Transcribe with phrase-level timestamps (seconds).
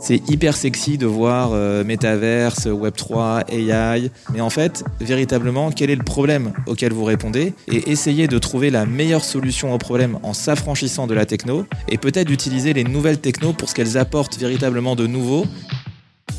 [0.00, 5.96] C'est hyper sexy de voir euh, métaverse, Web3, AI, mais en fait, véritablement, quel est
[5.96, 10.34] le problème auquel vous répondez et essayez de trouver la meilleure solution au problème en
[10.34, 14.94] s'affranchissant de la techno et peut-être d'utiliser les nouvelles technos pour ce qu'elles apportent véritablement
[14.94, 15.46] de nouveau.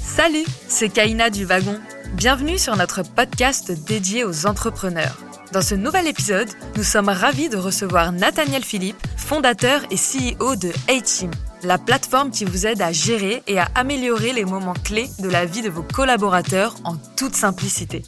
[0.02, 1.80] Salut, c'est Kaina du Wagon.
[2.14, 5.18] Bienvenue sur notre podcast dédié aux entrepreneurs.
[5.52, 6.48] Dans ce nouvel épisode,
[6.78, 11.32] nous sommes ravis de recevoir Nathaniel Philippe, fondateur et CEO de A-Team
[11.64, 15.45] la plateforme qui vous aide à gérer et à améliorer les moments clés de la
[15.45, 18.04] vie de vos collaborateurs en toute simplicité.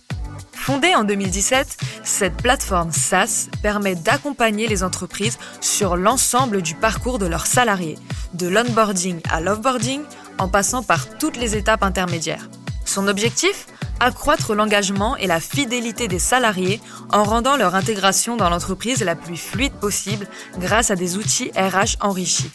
[0.53, 7.25] Fondée en 2017, cette plateforme SaaS permet d'accompagner les entreprises sur l'ensemble du parcours de
[7.25, 7.97] leurs salariés,
[8.35, 10.01] de l'onboarding à l'offboarding,
[10.37, 12.47] en passant par toutes les étapes intermédiaires.
[12.85, 13.65] Son objectif?
[13.99, 16.81] Accroître l'engagement et la fidélité des salariés
[17.11, 21.97] en rendant leur intégration dans l'entreprise la plus fluide possible grâce à des outils RH
[22.01, 22.49] enrichis.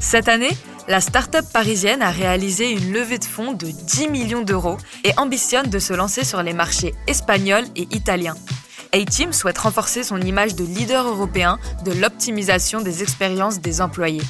[0.00, 4.78] Cette année, la start-up parisienne a réalisé une levée de fonds de 10 millions d'euros
[5.04, 8.36] et ambitionne de se lancer sur les marchés espagnols et italiens.
[8.92, 14.22] A-Team souhaite renforcer son image de leader européen de l'optimisation des expériences des employés.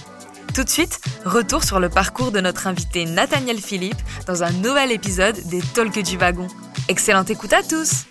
[0.55, 4.91] Tout de suite, retour sur le parcours de notre invité Nathaniel Philippe dans un nouvel
[4.91, 6.49] épisode des Talks du Wagon.
[6.89, 8.07] Excellente écoute à tous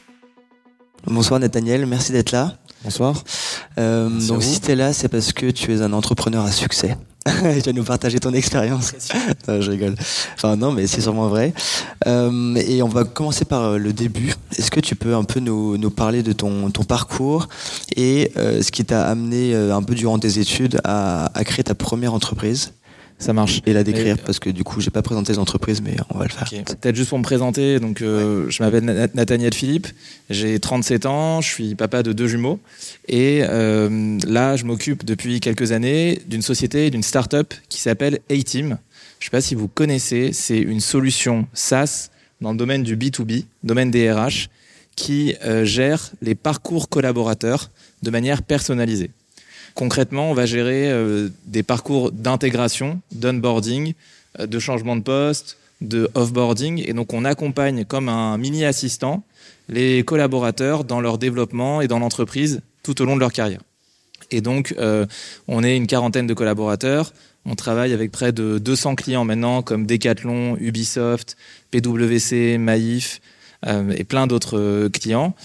[1.06, 2.53] Bonsoir Nathaniel, merci d'être là.
[2.84, 3.24] Bonsoir.
[3.78, 6.96] Euh, donc si tu es là, c'est parce que tu es un entrepreneur à succès.
[7.56, 8.94] tu vas nous partager ton expérience.
[9.47, 9.95] je rigole.
[10.36, 11.53] Enfin non, mais c'est sûrement vrai.
[12.08, 14.34] Euh, et on va commencer par euh, le début.
[14.58, 17.47] Est-ce que tu peux un peu nous, nous parler de ton, ton parcours
[17.95, 21.64] et euh, ce qui t'a amené euh, un peu durant tes études à, à créer
[21.64, 22.73] ta première entreprise?
[23.20, 23.62] Ça marche.
[23.66, 26.26] Et la décrire, parce que du coup, j'ai pas présenté les entreprises, mais on va
[26.26, 26.48] le faire.
[26.50, 27.80] Peut-être juste pour me présenter.
[27.80, 29.88] Donc, euh, je m'appelle Nathaniel Philippe.
[30.30, 31.42] J'ai 37 ans.
[31.42, 32.59] Je suis papa de deux jumeaux.
[33.08, 38.78] Et euh, là, je m'occupe depuis quelques années d'une société, d'une start-up qui s'appelle A-Team.
[39.20, 40.31] Je sais pas si vous connaissez.
[40.31, 42.09] C'est une solution SaaS
[42.40, 44.50] dans le domaine du B2B, domaine des RH,
[44.96, 47.72] qui euh, gère les parcours collaborateurs
[48.03, 49.09] de manière personnalisée.
[49.78, 53.94] Concrètement, on va gérer euh, des parcours d'intégration, d'onboarding,
[54.40, 56.84] euh, de changement de poste, de offboarding.
[56.84, 59.24] Et donc, on accompagne comme un mini assistant
[59.70, 63.62] les collaborateurs dans leur développement et dans l'entreprise tout au long de leur carrière.
[64.32, 65.06] Et donc, euh,
[65.48, 67.14] on est une quarantaine de collaborateurs.
[67.46, 71.38] On travaille avec près de 200 clients maintenant, comme Decathlon, Ubisoft,
[71.70, 73.22] PwC, Maïf
[73.66, 75.36] et plein d'autres clients.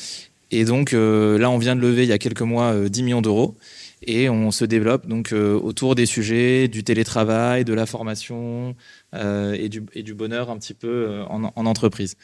[0.51, 3.57] Et donc, là, on vient de lever il y a quelques mois 10 millions d'euros
[4.05, 8.75] et on se développe donc euh, autour des sujets du télétravail, de la formation
[9.15, 12.17] euh, et, du, bonheur un petit peu euh, en, en, entreprise.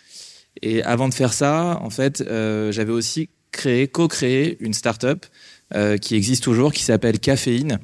[0.63, 5.25] Et avant de faire ça, en fait, j'avais aussi créé, co-créé une start-up
[6.01, 7.79] qui existe toujours, qui s'appelle Caféine.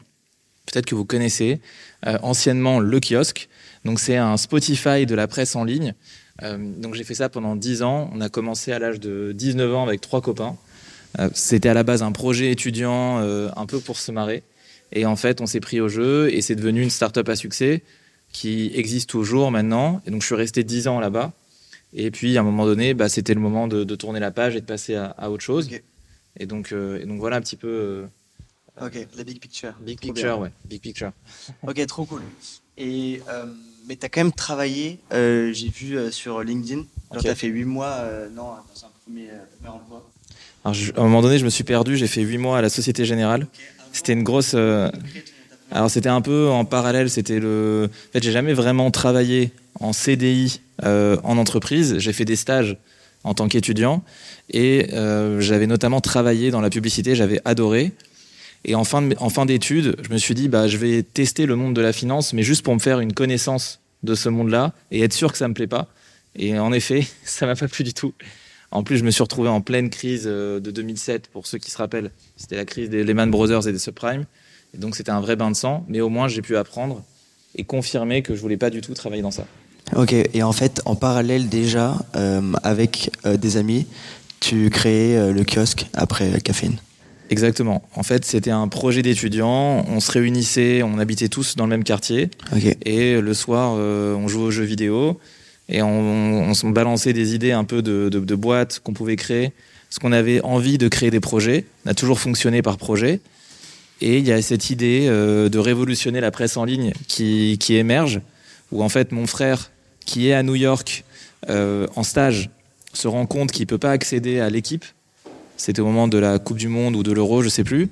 [0.67, 1.61] Peut-être que vous connaissez,
[2.03, 3.49] anciennement le kiosque.
[3.85, 5.95] Donc c'est un Spotify de la presse en ligne.
[6.43, 8.11] donc j'ai fait ça pendant 10 ans.
[8.13, 10.57] On a commencé à l'âge de 19 ans avec trois copains.
[11.19, 14.43] Euh, c'était à la base un projet étudiant euh, un peu pour se marrer.
[14.93, 17.83] Et en fait, on s'est pris au jeu et c'est devenu une start-up à succès
[18.33, 20.03] qui existe toujours maintenant.
[20.07, 21.33] Et donc, je suis resté 10 ans là-bas.
[21.93, 24.57] Et puis, à un moment donné, bah, c'était le moment de, de, tourner la page
[24.57, 25.67] et de passer à, à autre chose.
[25.67, 25.83] Okay.
[26.39, 27.69] Et, donc, euh, et donc, voilà un petit peu.
[28.81, 29.75] Euh, ok, la big picture.
[29.81, 30.43] Big trop picture, bien.
[30.43, 30.51] ouais.
[30.65, 31.13] Big picture.
[31.63, 32.23] ok, trop cool.
[32.77, 33.21] Et,
[33.87, 36.83] mais tu as quand même travaillé, j'ai vu sur LinkedIn.
[37.11, 37.21] Okay.
[37.23, 39.29] Tu as fait 8 mois, non, dans un premier,
[39.61, 40.11] premier emploi.
[40.65, 41.97] Alors, à un moment donné, je me suis perdu.
[41.97, 43.47] J'ai fait huit mois à la Société Générale.
[43.93, 44.53] C'était une grosse.
[44.55, 44.91] Euh...
[45.71, 47.11] Alors, c'était un peu en parallèle.
[47.11, 47.91] C'était le.
[47.91, 51.99] En fait, j'ai jamais vraiment travaillé en CDI euh, en entreprise.
[51.99, 52.77] J'ai fait des stages
[53.25, 54.03] en tant qu'étudiant
[54.51, 57.15] et euh, j'avais notamment travaillé dans la publicité.
[57.15, 57.93] J'avais adoré.
[58.67, 61.75] Et en fin, de, d'études, je me suis dit, bah, je vais tester le monde
[61.75, 65.13] de la finance, mais juste pour me faire une connaissance de ce monde-là et être
[65.13, 65.89] sûr que ça me plaît pas.
[66.37, 68.15] Et en effet, ça m'a pas plu du tout.
[68.75, 71.79] En plus, je me suis retrouvé en pleine crise de 2007, pour ceux qui se
[71.79, 72.11] rappellent.
[72.37, 74.25] C'était la crise des Lehman Brothers et des subprimes.
[74.75, 75.87] Et donc, c'était un vrai bain de sang.
[75.89, 77.03] Mais au moins, j'ai pu apprendre
[77.55, 79.47] et confirmer que je voulais pas du tout travailler dans ça.
[79.95, 80.13] Ok.
[80.13, 83.87] Et en fait, en parallèle déjà, euh, avec euh, des amis,
[84.41, 86.79] tu créais euh, le kiosque après Caféine.
[87.31, 87.83] Exactement.
[87.95, 89.85] En fait, c'était un projet d'étudiants.
[89.89, 92.31] On se réunissait, on habitait tous dans le même quartier.
[92.55, 92.77] Okay.
[92.85, 95.19] Et le soir, euh, on jouait aux jeux vidéo
[95.69, 99.53] et on, on balançait des idées un peu de, de, de boîtes qu'on pouvait créer.
[99.89, 101.67] Parce qu'on avait envie de créer des projets.
[101.87, 103.21] On a toujours fonctionné par projet.
[104.01, 107.77] Et il y a cette idée euh, de révolutionner la presse en ligne qui, qui,
[107.77, 108.21] émerge,
[108.73, 109.71] où en fait mon frère,
[110.05, 111.05] qui est à New York
[111.49, 112.51] euh, en stage,
[112.93, 114.85] se rend compte qu'il ne peut pas accéder à l'équipe.
[115.57, 117.89] C'était au moment de la Coupe du Monde ou de l'Euro, je ne sais plus.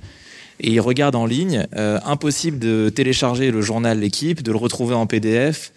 [0.61, 4.95] Et il regarde en ligne, euh, impossible de télécharger le journal L'équipe, de le retrouver
[4.95, 5.73] en PDF,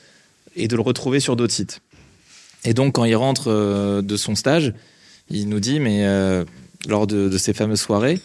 [0.56, 1.82] et de le retrouver sur d'autres sites.
[2.66, 4.74] Et donc, quand il rentre euh, de son stage,
[5.30, 6.44] il nous dit, mais euh,
[6.88, 8.20] lors de, ces fameuses soirées,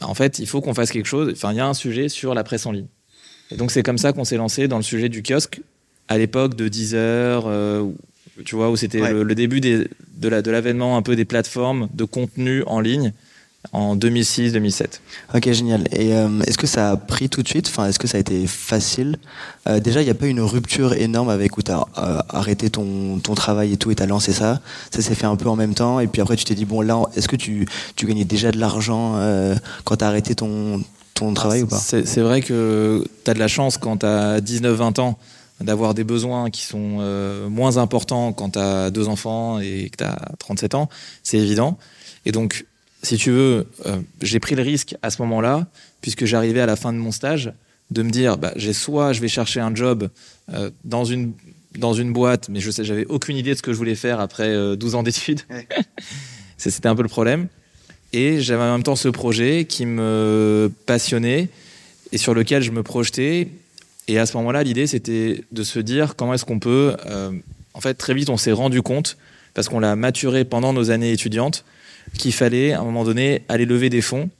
[0.00, 1.32] en fait, il faut qu'on fasse quelque chose.
[1.32, 2.88] Enfin, il y a un sujet sur la presse en ligne.
[3.50, 5.60] Et donc, c'est comme ça qu'on s'est lancé dans le sujet du kiosque
[6.08, 7.88] à l'époque de 10 heures, euh,
[8.44, 9.88] tu vois, où c'était le, début de
[10.28, 13.12] l'avènement un peu des plateformes de contenu en ligne
[13.72, 15.00] en 2006-2007.
[15.34, 15.84] Ok, génial.
[15.92, 17.68] Et euh, est-ce que ça a pris tout de suite?
[17.68, 19.18] Enfin, est-ce que ça a été facile?
[19.68, 22.18] Euh, Déjà, il n'y a pas eu une rupture énorme avec où tu as euh,
[22.30, 24.60] arrêté ton, ton, travail et tout et tu as lancé ça.
[24.90, 26.00] Ça s'est fait un peu en même temps.
[26.00, 27.66] Et puis après, tu t'es dit, bon, là, est-ce que tu,
[27.96, 29.20] tu, gagnais déjà de l'argent
[29.84, 30.82] quand tu as arrêté ton,
[31.14, 31.78] ton travail ou pas?
[31.78, 35.18] C'est vrai que tu as de la chance quand tu as 19-20 ans
[35.60, 40.04] d'avoir des besoins qui sont moins importants quand tu as deux enfants et que tu
[40.04, 40.88] as 37 ans.
[41.22, 41.78] C'est évident.
[42.26, 42.64] Et donc,
[43.02, 45.66] si tu veux, euh, j'ai pris le risque à ce moment-là,
[46.00, 47.52] puisque j'arrivais à la fin de mon stage,
[47.90, 50.08] de me dire, bah, j'ai soit je vais chercher un job
[50.52, 51.32] euh, dans une
[51.78, 54.18] dans une boîte, mais je sais, j'avais aucune idée de ce que je voulais faire
[54.18, 55.42] après 12 euh, ans d'études.
[56.56, 57.46] C'était un peu le problème.
[58.12, 61.48] Et j'avais en même temps ce projet qui me passionnait
[62.10, 63.48] et sur lequel je me projetais.
[64.08, 66.96] Et à ce moment-là, l'idée, c'était de se dire comment est-ce qu'on peut.
[67.72, 69.16] en fait, très vite, on s'est rendu compte,
[69.54, 71.64] parce qu'on l'a maturé pendant nos années étudiantes,
[72.18, 74.30] qu'il fallait à un moment donné aller lever des fonds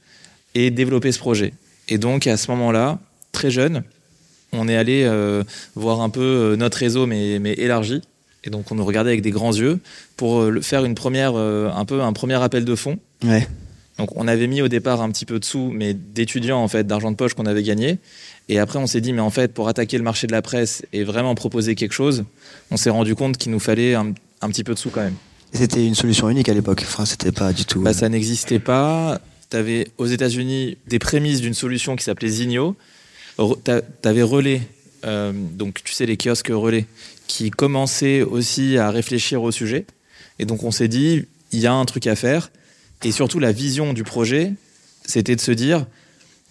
[0.55, 1.53] et développer ce projet.
[1.89, 2.99] Et donc à ce moment-là,
[3.33, 3.83] très jeune,
[4.53, 8.03] on est allé euh, voir un peu euh, notre réseau mais, mais, élargi.
[8.43, 9.81] Et donc on nous regardait avec des grands yeux
[10.17, 12.99] pour euh, faire une première, un peu un premier appel de fonds.
[13.23, 13.47] Ouais.
[13.99, 16.87] Donc on avait mis au départ un petit peu de sous, mais d'étudiants en fait,
[16.87, 17.99] d'argent de poche qu'on avait gagné.
[18.49, 20.85] Et après on s'est dit mais en fait pour attaquer le marché de la presse
[20.93, 22.25] et vraiment proposer quelque chose,
[22.71, 24.13] on s'est rendu compte qu'il nous fallait un
[24.49, 25.17] petit peu de sous quand même.
[25.53, 26.83] C'était une solution unique à l'époque.
[26.87, 27.81] Enfin, c'était pas du tout.
[27.81, 29.21] Bah, ça n'existait pas.
[29.51, 32.77] Tu avais aux États-Unis des prémices d'une solution qui s'appelait Zigno.
[33.37, 33.73] Tu
[34.05, 34.63] avais Relais,
[35.05, 36.87] euh, donc tu sais, les kiosques Relais,
[37.27, 39.87] qui commençaient aussi à réfléchir au sujet.
[40.39, 42.51] Et donc on s'est dit, il y a un truc à faire.
[43.03, 44.53] Et surtout, la vision du projet,
[45.05, 45.87] c'était de se dire,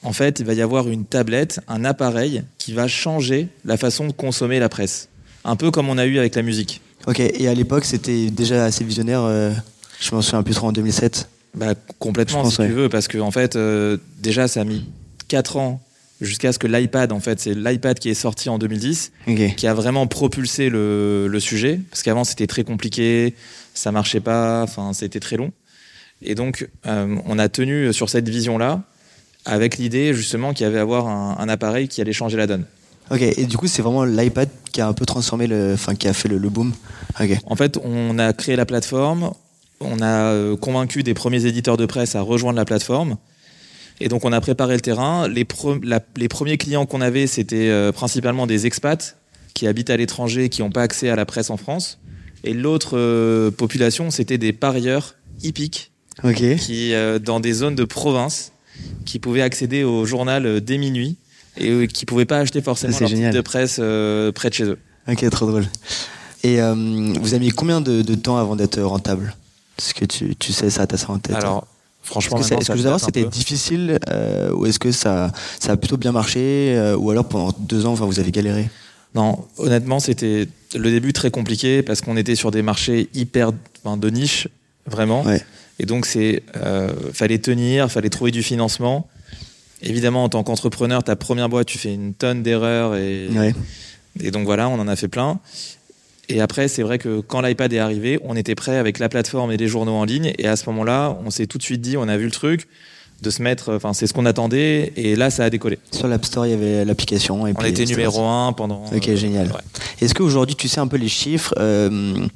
[0.03, 4.07] en fait, il va y avoir une tablette, un appareil qui va changer la façon
[4.07, 5.09] de consommer la presse.
[5.45, 6.81] Un peu comme on a eu avec la musique.
[7.09, 9.23] Ok, et à l'époque, c'était déjà assez visionnaire.
[9.23, 9.51] Euh,
[9.99, 11.27] je m'en souviens plus trop en 2007.
[11.55, 14.85] Bah, complètement, si tu veux, parce que en fait, euh, déjà, ça a mis
[15.27, 15.81] 4 ans
[16.21, 19.11] jusqu'à ce que l'iPad, en fait, c'est l'iPad qui est sorti en 2010,
[19.57, 23.33] qui a vraiment propulsé le, sujet, parce qu'avant c'était très compliqué,
[23.73, 25.51] ça marchait pas, enfin c'était très long.
[26.21, 28.83] Et donc, euh, on a tenu sur cette vision-là,
[29.45, 32.65] avec l'idée justement qu'il y avait à avoir un appareil qui allait changer la donne.
[33.11, 35.73] Ok, et du coup, c'est vraiment l'iPad qui a un peu transformé le.
[35.73, 36.73] Enfin, qui a fait le, boom.
[37.45, 39.31] En fait, on a créé la plateforme,
[39.79, 43.17] on a euh, convaincu des premiers éditeurs de presse à rejoindre la plateforme.
[43.99, 45.27] Et donc, on a préparé le terrain.
[45.27, 45.45] Les,
[46.17, 49.17] les premiers clients qu'on avait, c'était euh, principalement des expats
[49.55, 51.99] qui habitent à l'étranger, qui n'ont pas accès à la presse en France.
[52.43, 55.91] Et l'autre euh, population, c'était des parieurs hippiques,
[56.57, 58.51] qui, dans des zones de province,
[59.05, 61.17] qui pouvaient accéder au journal dès minuit
[61.59, 64.63] et euh, qui pouvaient pas acheter forcément leur titre de presse euh, près de chez
[64.63, 64.79] eux.
[65.07, 65.65] Ok, trop drôle.
[66.43, 66.73] Et euh,
[67.19, 69.35] vous avez mis combien de, temps avant d'être rentable?
[69.77, 71.67] Est-ce que tu, tu, sais ça, t'as ça en tête Alors,
[72.01, 73.99] franchement, est-ce que, est que c'était difficile
[74.53, 78.05] ou est-ce que ça, ça a plutôt bien marché ou alors pendant deux ans, enfin,
[78.05, 78.69] vous avez galéré?
[79.15, 84.09] Non, honnêtement, c'était le début très compliqué parce qu'on était sur des marchés hyper de
[84.09, 84.47] niche,
[84.85, 85.25] vraiment.
[85.79, 86.43] Et donc, c'est
[87.13, 89.07] fallait tenir, fallait trouver du financement.
[89.81, 93.29] Évidemment, en tant qu'entrepreneur, ta première boîte, tu fais une tonne d'erreurs et,
[94.21, 95.39] et donc voilà, on en a fait plein.
[96.29, 99.51] Et après, c'est vrai que quand l'iPad est arrivé, on était prêt avec la plateforme
[99.51, 100.33] et les journaux en ligne.
[100.37, 102.67] Et à ce moment-là, on s'est tout de suite dit, on a vu le truc,
[103.21, 104.93] de se mettre, enfin, c'est ce qu'on attendait.
[104.95, 105.79] Et là, ça a décollé.
[105.91, 107.41] Sur l'App Store, il y avait l'application.
[107.41, 108.85] On était numéro un pendant.
[108.95, 109.51] Ok, génial.
[110.01, 112.27] Est-ce qu'aujourd'hui, tu sais un peu les chiffres euh,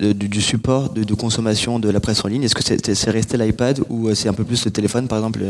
[0.00, 2.44] du, support de, de, consommation de la presse en ligne?
[2.44, 5.40] Est-ce que c'est resté l'iPad ou euh, c'est un peu plus le téléphone, par exemple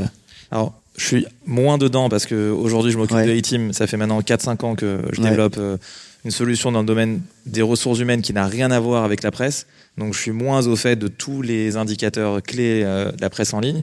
[0.50, 3.72] Alors, je suis moins dedans parce qu'aujourd'hui, je m'occupe de A-Team.
[3.72, 5.76] Ça fait maintenant 4-5 ans que je développe euh,
[6.24, 9.30] une solution dans le domaine des ressources humaines qui n'a rien à voir avec la
[9.30, 9.66] presse.
[9.98, 13.54] Donc, je suis moins au fait de tous les indicateurs clés euh, de la presse
[13.54, 13.82] en ligne.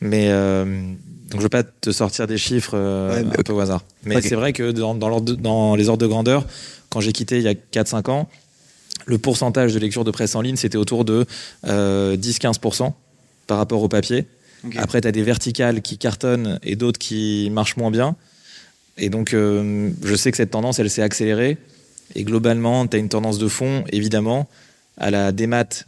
[0.00, 3.84] Mais euh, donc, je ne vais pas te sortir des chiffres un peu au hasard.
[4.04, 6.46] Mais c'est vrai que dans, dans, les ordres de grandeur,
[6.88, 8.28] quand j'ai quitté il y a 4-5 ans,
[9.06, 11.26] le pourcentage de lecture de presse en ligne, c'était autour de
[11.66, 12.92] 10-15%
[13.48, 14.26] par rapport au papier.
[14.76, 18.16] Après, tu as des verticales qui cartonnent et d'autres qui marchent moins bien.
[18.96, 21.58] Et donc, euh, je sais que cette tendance, elle s'est accélérée.
[22.14, 24.48] Et globalement, tu as une tendance de fond, évidemment,
[24.96, 25.84] à la démat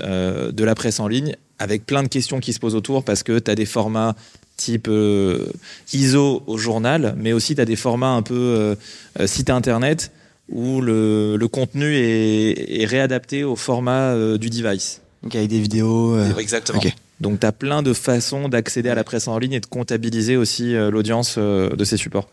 [0.00, 3.22] euh, de la presse en ligne, avec plein de questions qui se posent autour, parce
[3.22, 4.14] que tu as des formats
[4.56, 5.46] type euh,
[5.92, 8.76] ISO au journal, mais aussi tu as des formats un peu
[9.24, 10.10] site internet,
[10.50, 15.00] où le, le contenu est, est, réadapté au format euh, du device.
[15.22, 16.16] Donc avec des vidéos.
[16.16, 16.80] Euh, Exactement.
[17.20, 20.36] Donc tu as plein de façons d'accéder à la presse en ligne et de comptabiliser
[20.36, 22.28] aussi euh, l'audience de ces supports.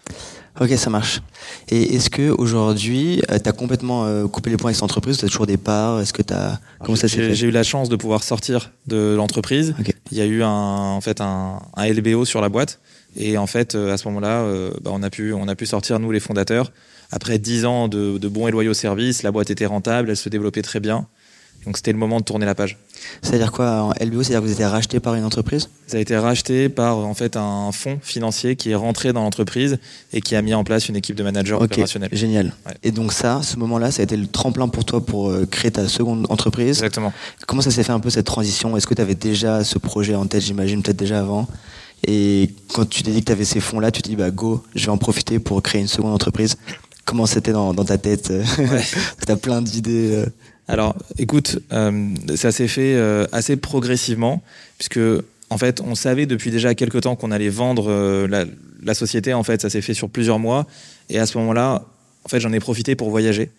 [0.60, 1.22] Ok, ça marche.
[1.70, 5.28] Et est-ce que aujourd'hui, tu as complètement coupé les points avec cette entreprise Tu as
[5.28, 6.02] toujours des parts?
[6.02, 7.36] Est-ce que tu as comment ça s'est fait?
[7.36, 9.76] J'ai eu la chance de pouvoir sortir de l'entreprise.
[10.12, 12.80] Il y a eu un, en fait un, un, LBO sur la boîte
[13.16, 14.48] et en fait à ce moment-là,
[14.82, 16.72] bah, on a pu on a pu sortir nous les fondateurs
[17.12, 20.30] après 10 ans de, de bons et loyaux services, la boîte était rentable, elle se
[20.30, 21.08] développait très bien.
[21.68, 22.78] Donc c'était le moment de tourner la page.
[23.22, 25.70] C'est-à-dire quoi en LBO C'est-à-dire que vous avez été racheté par une entreprise?
[25.86, 29.78] Ça a été racheté par en fait un fonds financier qui est rentré dans l'entreprise
[30.14, 32.10] et qui a mis en place une équipe de managers okay, opérationnels.
[32.14, 32.54] Génial.
[32.84, 35.72] Et donc ça, ce moment-là, ça a été le tremplin pour toi pour euh, créer
[35.72, 36.78] ta seconde entreprise.
[36.78, 37.12] Exactement.
[37.48, 38.78] Comment ça s'est fait un peu cette transition?
[38.78, 41.50] Est-ce que tu avais déjà ce projet en tête, j'imagine, peut-être déjà avant?
[42.08, 44.64] Et quand tu t'es dit que tu avais ces fonds-là, tu te dis, bah go,
[44.74, 46.56] je vais en profiter pour créer une seconde entreprise
[47.04, 48.32] comment c'était dans, ta tête?
[48.58, 48.84] Ouais.
[49.26, 50.26] Tu as plein d'idées.
[50.70, 50.74] Euh.
[50.74, 54.42] Alors, écoute, euh, ça s'est fait euh, assez progressivement,
[54.78, 55.00] puisque
[55.50, 59.34] en fait, on savait depuis déjà quelques temps qu'on allait vendre la, société.
[59.34, 60.68] En fait, ça s'est fait sur plusieurs mois,
[61.10, 61.86] et à ce moment-là,
[62.24, 63.50] en fait, j'en ai profité pour voyager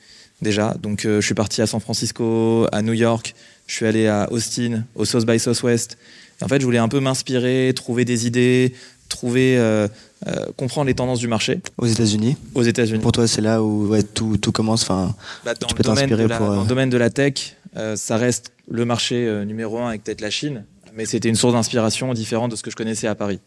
[0.42, 0.74] déjà.
[0.82, 3.34] Donc, je suis parti à San Francisco, à New York,
[3.66, 5.96] je suis allé à Austin, au South by Southwest.
[6.40, 8.74] En fait, je voulais un peu m'inspirer, trouver des idées,
[9.08, 9.88] trouver, euh,
[10.26, 11.60] euh, comprendre les tendances du marché.
[11.78, 12.36] Aux États-Unis.
[12.54, 13.00] Aux États-Unis.
[13.00, 14.82] Pour toi, c'est là où ouais, tout, tout, commence.
[14.82, 16.46] Enfin, bah, tu peux t'inspirer pour.
[16.46, 20.20] Dans le domaine de la tech, euh, ça reste le marché numéro un avec peut-être
[20.20, 23.40] la Chine, mais c'était une source d'inspiration différente de ce que je connaissais à Paris.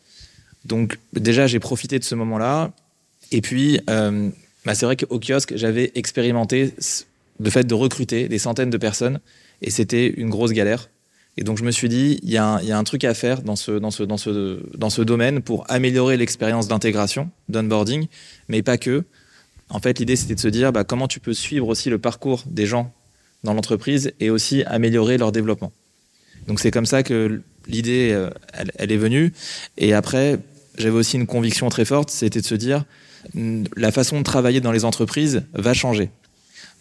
[0.65, 2.71] Donc déjà, j'ai profité de ce moment-là.
[3.31, 6.73] Et puis, bah, c'est vrai qu'au kiosque, j'avais expérimenté
[7.39, 9.19] le fait de recruter des centaines de personnes,
[9.61, 10.89] et c'était une grosse galère.
[11.37, 15.01] Et donc je me suis dit, il y, a un truc à faire dans ce,
[15.01, 18.07] domaine pour améliorer l'expérience d'intégration, d'onboarding,
[18.47, 19.05] mais pas que.
[19.69, 22.43] En fait, l'idée, c'était de se dire bah, comment tu peux suivre aussi le parcours
[22.45, 22.93] des gens
[23.43, 25.71] dans l'entreprise et aussi améliorer leur développement.
[26.47, 29.31] Donc c'est comme ça que l'idée, euh, elle, elle, est venue.
[29.77, 30.37] Et après,
[30.77, 32.83] j'avais aussi une conviction très forte, c'était de se dire,
[33.75, 36.09] la façon de travailler dans les entreprises va changer.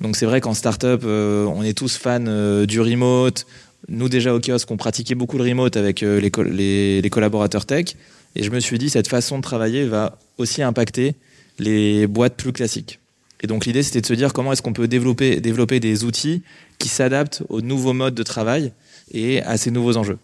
[0.00, 3.46] Donc c'est vrai qu'en startup, euh, on est tous fans euh, du remote,
[3.90, 7.96] nous, déjà au kiosque, on pratiquait beaucoup le remote avec euh, les, les, collaborateurs tech.
[8.36, 11.16] Et je me suis dit, cette façon de travailler va aussi impacter
[11.58, 13.00] les boîtes plus classiques.
[13.42, 16.42] Et donc l'idée, c'était de se dire comment est-ce qu'on peut développer, développer des outils
[16.78, 18.72] qui s'adaptent aux nouveaux modes de travail
[19.12, 20.18] et à ces nouveaux enjeux.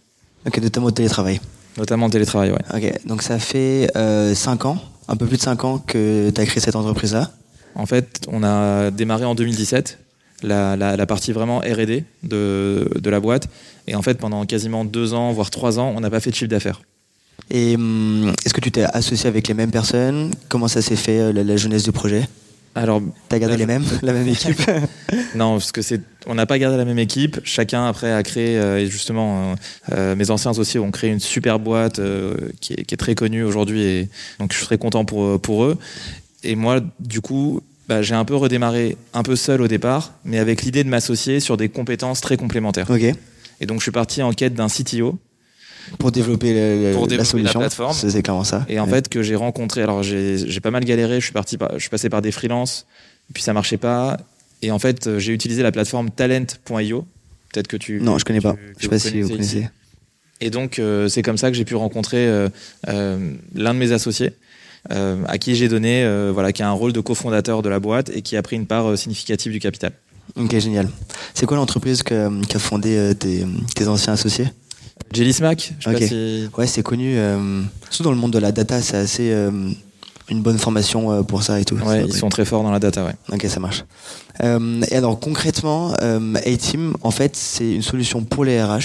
[0.46, 1.40] Ok, notamment au télétravail.
[1.76, 2.62] Notamment au télétravail, ouais.
[2.73, 6.40] Ok, donc ça fait 5 euh, ans, un peu plus de 5 ans que tu
[6.40, 7.32] as créé cette entreprise-là
[7.75, 9.99] En fait, on a démarré en 2017
[10.43, 13.49] la, partie vraiment RD de, de, la boîte.
[13.87, 16.35] Et en fait, pendant quasiment deux ans, voire trois ans, on n'a pas fait de
[16.35, 16.81] chiffre d'affaires.
[17.50, 20.33] Et hum, est-ce que tu t'es associé avec les mêmes personnes?
[20.49, 22.28] Comment ça s'est fait, euh, la, jeunesse du projet?
[22.75, 24.61] Alors, t'as gardé les mêmes, la même équipe
[25.35, 27.40] Non, parce que c'est, on n'a pas gardé la même équipe.
[27.45, 29.55] Chacun après a créé, euh, et justement,
[29.93, 32.00] euh, mes anciens associés ont créé une super boîte
[32.61, 34.09] qui, est, qui, est, très connue aujourd'hui, et
[34.40, 35.78] donc je suis très content pour pour eux.
[36.43, 40.38] Et moi, du coup, bah, j'ai un peu redémarré un peu seul au départ, mais
[40.38, 42.90] avec l'idée de m'associer sur des compétences très complémentaires.
[42.90, 43.02] Ok.
[43.61, 45.19] Et donc je suis parti en quête d'un CTO.
[46.00, 47.95] Pour développer, la, pour développer la solution, la plateforme.
[47.95, 48.66] C'est clairement ça.
[48.69, 51.78] Et en fait que j'ai rencontré, alors j'ai pas mal galéré, je suis parti, je
[51.78, 52.87] suis passé par des freelances,
[53.33, 54.16] puis ça marchait pas.
[54.62, 57.07] Et en fait j'ai utilisé la plateforme talent.io.
[57.52, 58.00] Peut-être que tu.
[58.00, 58.57] Non, je connais pas.
[58.78, 59.69] je sais pas si vous connaissez.
[60.40, 62.49] Et donc euh, c'est comme ça que j'ai pu rencontrer euh,
[62.88, 64.33] euh, l'un de mes associés
[64.90, 67.81] euh, à qui j'ai donné, euh, voilà, qui a un rôle de cofondateur de la
[67.81, 69.93] boîte et qui a pris une part euh, significative du capital.
[70.37, 70.88] Ok, génial.
[71.35, 74.47] C'est quoi l'entreprise qu'a fondé tes, tes, anciens associés?
[75.12, 75.75] Jelly Smack.
[75.87, 77.16] Ouais, c'est connu.
[77.90, 79.33] surtout dans le monde de la data, c'est assez
[80.28, 81.76] une bonne formation pour ça et tout.
[81.76, 83.14] Ouais, ils sont très forts dans la data, ouais.
[83.33, 83.85] Ok, ça marche.
[84.43, 88.81] et alors concrètement, A-Team, en fait, c'est une solution pour les RH euh,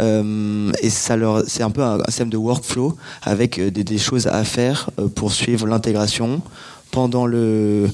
[0.00, 4.26] et ça leur, c'est un peu un, système de workflow avec euh, des, des choses
[4.26, 6.42] à faire euh, pour suivre l'intégration
[6.90, 7.88] pendant le.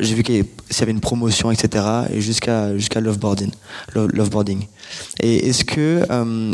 [0.00, 1.84] J'ai vu qu'il y avait une promotion, etc.
[2.12, 3.50] et jusqu'à jusqu'à l'offboarding.
[3.94, 4.66] Loveboarding.
[5.20, 6.02] Et est-ce que,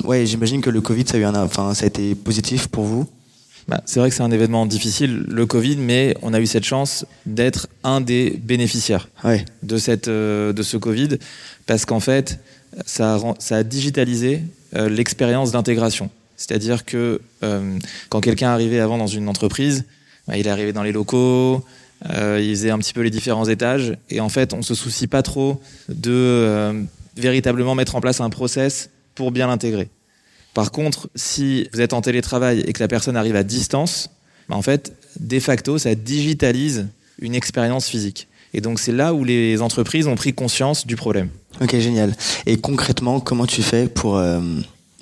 [0.07, 2.85] ouais, j'imagine que le Covid, ça a eu un, enfin, ça a été positif pour
[2.85, 3.09] vous?
[3.67, 6.65] Bah, c'est vrai que c'est un événement difficile, le Covid, mais on a eu cette
[6.65, 9.45] chance d'être un des bénéficiaires ouais.
[9.63, 11.19] de, cette, de ce Covid,
[11.67, 12.39] parce qu'en fait,
[12.87, 16.11] ça a, ça a digitalisé euh, l'expérience d'intégration.
[16.37, 19.85] C'est-à-dire que euh, quand quelqu'un arrivait avant dans une entreprise,
[20.27, 21.65] bah, il arrivé dans les locaux,
[22.09, 25.07] euh, il faisait un petit peu les différents étages, et en fait, on se soucie
[25.07, 26.87] pas trop de
[27.17, 29.91] véritablement mettre en place un process pour bien l'intégrer.
[30.55, 34.11] Par contre, si vous êtes en télétravail et que la personne arrive à distance,
[34.49, 36.89] bah, en fait, de facto, ça digitalise
[37.21, 38.29] une expérience physique.
[38.55, 41.29] Et donc c'est là où les entreprises ont pris conscience du problème.
[41.61, 42.15] Ok, génial.
[42.47, 44.41] Et concrètement, comment tu fais pour, euh,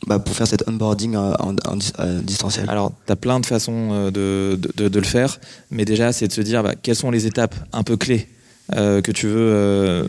[0.06, 1.76] bah, pour faire cet onboarding en, en,
[2.22, 2.68] distanciel?
[2.68, 5.38] Alors, tu as plein de façons de, de, de, le faire,
[5.70, 8.28] mais déjà, c'est de se dire bah, quelles sont les étapes un peu clés
[8.70, 10.06] que tu veux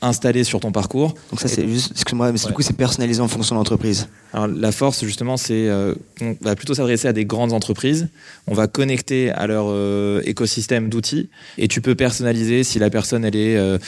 [0.00, 1.14] installé sur ton parcours.
[1.30, 4.08] Donc ça, c'est juste, excuse-moi, mais du coup, c'est personnalisé en fonction de l'entreprise.
[4.32, 8.08] Alors la force, justement, c'est euh, qu'on va plutôt s'adresser à des grandes entreprises.
[8.46, 13.24] On va connecter à leur euh, écosystème d'outils et tu peux personnaliser si la personne
[13.24, 13.78] elle est euh,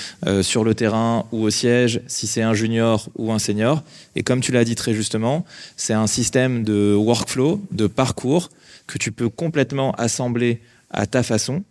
[0.42, 3.82] sur le terrain ou au siège, si c'est un junior ou un senior.
[4.16, 5.44] Et comme tu l'as dit très justement,
[5.76, 8.50] c'est un système de workflow, de parcours
[8.86, 11.62] que tu peux complètement assembler à ta façon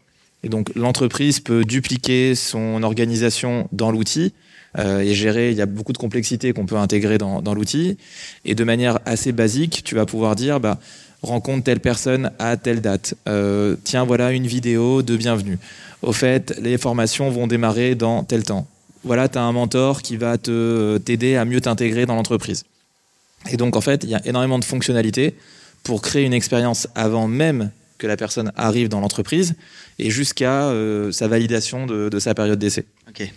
[0.43, 4.33] et donc l'entreprise peut dupliquer son organisation dans l'outil
[4.77, 5.51] euh, et gérer.
[5.51, 7.97] Il y a beaucoup de complexité qu'on peut intégrer dans, l'outil.
[8.45, 10.79] Et de manière assez basique, tu vas pouvoir dire bah,
[11.21, 13.15] rencontre telle personne à telle date.
[13.27, 15.57] Euh, tiens, voilà une vidéo de bienvenue.
[16.01, 18.67] Au fait, les formations vont démarrer dans tel temps.
[19.03, 22.63] Voilà, tu as un mentor qui va te t'aider à mieux t'intégrer dans l'entreprise.
[23.49, 25.35] Et donc en fait, il y a énormément de fonctionnalités
[25.83, 29.53] pour créer une expérience avant même que la personne arrive dans l'entreprise
[29.99, 32.85] et jusqu'à euh, sa validation de, de, sa période d'essai.
[33.07, 33.31] Ok.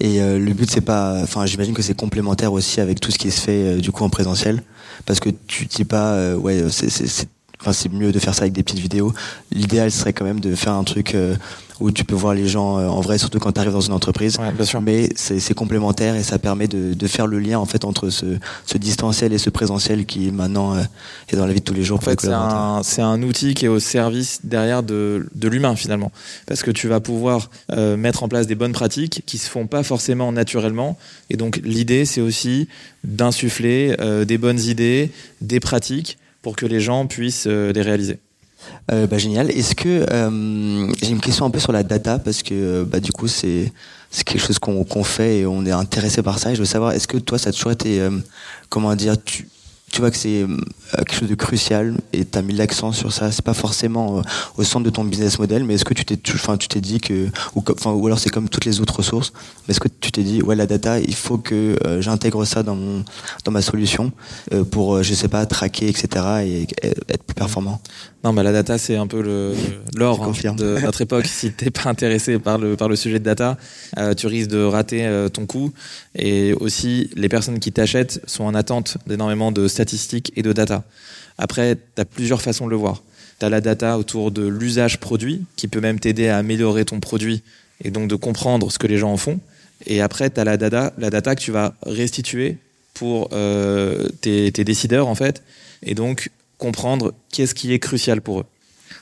[0.00, 1.20] Et euh, le but, c'est pas.
[1.22, 4.04] Enfin, j'imagine que c'est complémentaire aussi avec tout ce qui se fait euh, du coup
[4.04, 4.62] en présentiel,
[5.06, 7.28] parce que tu dis pas, ouais, c'est
[7.64, 9.14] Enfin, c'est mieux de faire ça avec des petites vidéos.
[9.50, 11.34] L'idéal serait quand même de faire un truc euh,
[11.80, 13.94] où tu peux voir les gens euh, en vrai, surtout quand tu arrives dans une
[13.94, 14.36] entreprise.
[14.54, 14.82] bien sûr.
[14.82, 18.26] Mais c'est complémentaire et ça permet de, de, faire le lien en fait entre ce,
[18.66, 20.82] ce, distanciel et ce présentiel qui maintenant euh,
[21.30, 21.96] est dans la vie de tous les jours.
[21.96, 26.12] En fait, c'est un, un, outil qui est au service derrière de, de l'humain finalement,
[26.44, 27.48] parce que tu vas pouvoir
[27.96, 30.98] mettre en place des bonnes pratiques qui se font pas forcément naturellement.
[31.30, 32.68] Et donc l'idée, c'est aussi
[33.04, 38.18] d'insuffler des bonnes idées, des pratiques pour que les gens puissent euh, les réaliser.
[38.92, 39.50] Euh, bah, génial.
[39.50, 43.12] Est-ce que euh, j'ai une question un peu sur la data parce que bah, du
[43.12, 43.72] coup c'est
[44.26, 46.52] quelque chose qu'on fait et on est intéressé par ça.
[46.52, 48.06] Et je veux savoir est-ce que toi ça a toujours été
[48.68, 49.48] comment dire tu
[49.94, 50.48] tu vois que c'est euh,
[50.96, 53.30] quelque chose de crucial et tu as mis l'accent sur ça.
[53.30, 54.22] C'est pas forcément euh,
[54.56, 57.00] au centre de ton business model, mais est-ce que tu t'es, enfin, tu t'es dit
[57.00, 59.32] que, ou, enfin, ou alors c'est comme toutes les autres ressources,
[59.66, 62.64] mais est-ce que tu t'es dit, ouais, la data, il faut que euh, j'intègre ça
[62.64, 63.04] dans mon,
[63.44, 64.10] dans ma solution
[64.72, 66.08] pour, je sais pas, traquer, etc.
[66.44, 66.66] et,
[67.08, 67.80] être plus performant?
[68.24, 69.54] Non, bah, la data, c'est un peu le,
[69.94, 71.26] l'or hein, de notre époque.
[71.26, 73.58] si t'es pas intéressé par le, par le sujet de data,
[74.16, 75.72] tu risques de rater ton coup.
[76.16, 80.84] Et aussi, les personnes qui t'achètent sont en attente d'énormément de statistiques et de data.
[81.38, 83.02] Après, tu as plusieurs façons de le voir.
[83.38, 87.00] Tu as la data autour de l'usage produit, qui peut même t'aider à améliorer ton
[87.00, 87.42] produit
[87.82, 89.40] et donc de comprendre ce que les gens en font.
[89.86, 92.58] Et après, tu as la data, la data que tu vas restituer
[92.94, 95.42] pour euh, tes, décideurs, en fait,
[95.82, 96.30] et donc
[96.64, 98.46] comprendre qu'est-ce qui est crucial pour eux.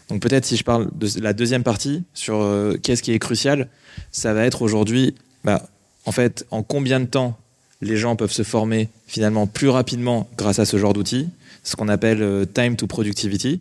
[0.09, 3.69] Donc peut-être si je parle de la deuxième partie sur euh, qu'est-ce qui est crucial,
[4.11, 5.63] ça va être aujourd'hui, bah,
[6.05, 7.39] en fait, en combien de temps
[7.81, 11.29] les gens peuvent se former finalement plus rapidement grâce à ce genre d'outils,
[11.63, 13.61] ce qu'on appelle euh, time to productivity.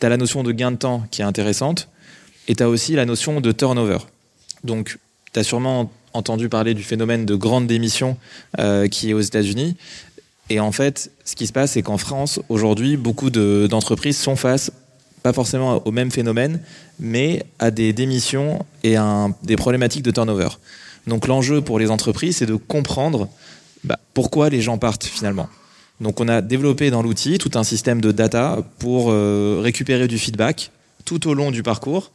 [0.00, 1.88] Tu as la notion de gain de temps qui est intéressante,
[2.48, 3.98] et tu as aussi la notion de turnover.
[4.64, 4.98] Donc,
[5.32, 8.16] tu as sûrement entendu parler du phénomène de grande démission
[8.58, 9.76] euh, qui est aux États-Unis.
[10.52, 14.70] Et en fait, ce qui se passe, c'est qu'en France, aujourd'hui, beaucoup d'entreprises sont face,
[15.22, 16.60] pas forcément au même phénomène,
[17.00, 20.50] mais à des démissions et à des problématiques de turnover.
[21.06, 23.30] Donc l'enjeu pour les entreprises, c'est de comprendre
[23.82, 25.48] bah, pourquoi les gens partent finalement.
[26.02, 30.18] Donc on a développé dans l'outil tout un système de data pour euh, récupérer du
[30.18, 30.70] feedback
[31.06, 32.12] tout au long du parcours.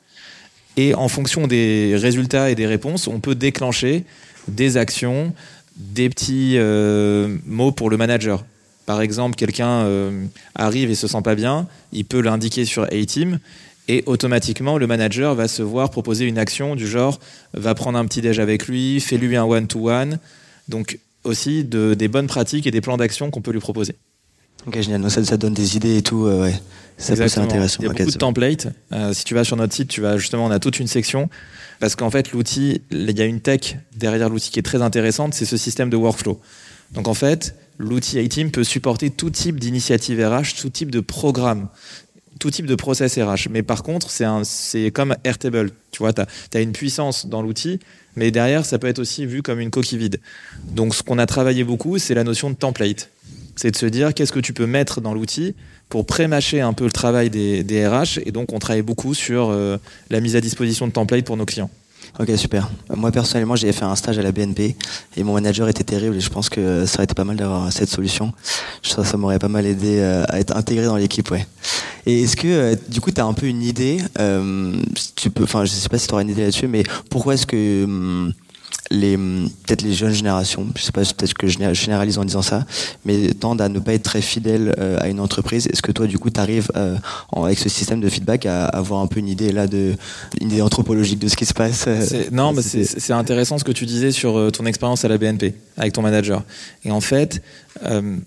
[0.76, 4.06] Et en fonction des résultats et des réponses, on peut déclencher
[4.48, 5.34] des actions,
[5.78, 8.46] des petits euh, mots pour le manager.
[8.86, 13.40] Par exemple, quelqu'un euh, arrive et se sent pas bien, il peut l'indiquer sur A-Team
[13.88, 17.20] et automatiquement, le manager va se voir proposer une action du genre
[17.54, 20.20] va prendre un petit déj avec lui, fais-lui un one-to-one.
[20.68, 23.96] Donc, aussi de, des bonnes pratiques et des plans d'action qu'on peut lui proposer.
[24.68, 25.10] Ok, génial.
[25.10, 26.26] Ça, ça donne des idées et tout.
[26.26, 26.62] Euh, ouais.
[26.98, 27.78] Ça peut être intéressant.
[27.82, 28.68] Il y a beaucoup de templates.
[28.92, 31.30] Euh, si tu vas sur notre site, tu vas justement, on a toute une section.
[31.80, 35.36] Parce qu'en fait, l'outil, il y a une tech derrière l'outil qui est très intéressante,
[35.36, 36.42] c'est ce système de workflow.
[36.92, 41.70] Donc en fait, l'outil iTeam peut supporter tout type d'initiative RH, tout type de programme
[42.40, 43.50] tout type de process RH.
[43.50, 45.72] Mais par contre, c'est comme Airtable.
[45.92, 46.22] Tu vois, tu
[46.54, 47.80] as, une puissance dans l'outil,
[48.16, 50.20] mais derrière, ça peut être aussi vu comme une coquille vide.
[50.64, 53.10] Donc, ce qu'on a travaillé beaucoup, c'est la notion de template.
[53.58, 55.56] C'est de se dire qu'est-ce que tu peux mettre dans l'outil
[55.90, 58.20] pour pré-mâcher un peu le travail des, RH.
[58.26, 59.78] Et donc, on travaille beaucoup sur euh,
[60.10, 61.70] la mise à disposition de templates pour nos clients.
[62.20, 62.70] Ok, super.
[62.96, 64.76] Moi, personnellement, j'ai fait un stage à la BNP
[65.18, 67.72] et mon manager était terrible et je pense que ça aurait été pas mal d'avoir
[67.74, 68.32] cette solution.
[68.84, 71.46] Ça, ça m'aurait pas mal aidé euh, à être intégré dans l'équipe, ouais.
[72.06, 73.98] Et est-ce que, du coup, tu as un peu une idée,
[75.16, 77.46] tu peux, enfin, je sais pas si tu auras une idée là-dessus, mais pourquoi est-ce
[77.46, 78.34] que hum,
[78.92, 82.66] les peut-être les jeunes générations, je sais pas peut-être que je généralise en disant ça,
[83.06, 85.68] mais tendent à ne pas être très fidèles euh, à une entreprise.
[85.68, 86.96] Est-ce que toi du coup tu arrives euh,
[87.36, 89.94] avec ce système de feedback à avoir un peu une idée là de
[90.42, 93.72] une idée anthropologique de ce qui se passe euh, Non, mais c'est intéressant ce que
[93.72, 96.44] tu disais sur ton expérience à la BNP avec ton manager.
[96.86, 97.42] Et en fait,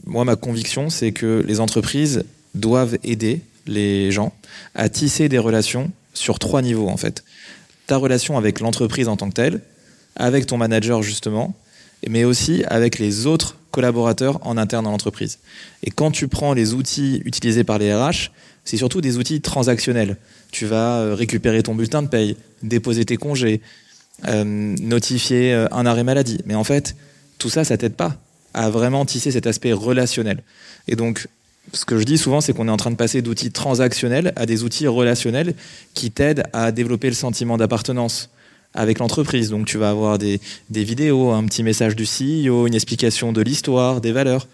[0.07, 4.33] moi ma conviction c'est que les entreprises doivent aider les gens
[4.75, 7.25] à tisser des relations sur trois niveaux en fait.
[7.87, 9.61] Ta relation avec l'entreprise en tant que telle,
[10.17, 11.55] avec ton manager justement,
[12.09, 15.39] mais aussi avec les autres collaborateurs en interne dans l'entreprise.
[15.85, 18.31] Et quand tu prends les outils utilisés par les RH,
[18.65, 20.17] c'est surtout des outils transactionnels.
[20.51, 23.61] Tu vas euh, récupérer ton bulletin de paye, déposer tes congés,
[24.29, 26.41] euh, notifier euh, un arrêt maladie.
[26.47, 26.97] Mais en fait,
[27.39, 28.17] tout ça, ça t'aide pas
[28.53, 30.43] à vraiment tisser cet aspect relationnel.
[30.89, 31.29] Et donc,
[31.73, 34.47] ce que je dis souvent, c'est qu'on est en train de passer d'outils transactionnels à
[34.47, 35.55] des outils relationnels
[35.95, 38.31] qui t'aident à développer le sentiment d'appartenance,
[38.75, 39.51] avec l'entreprise.
[39.51, 44.01] Donc tu vas avoir des, vidéos, un petit message du CEO, une explication de l'histoire,
[44.01, 44.47] des valeurs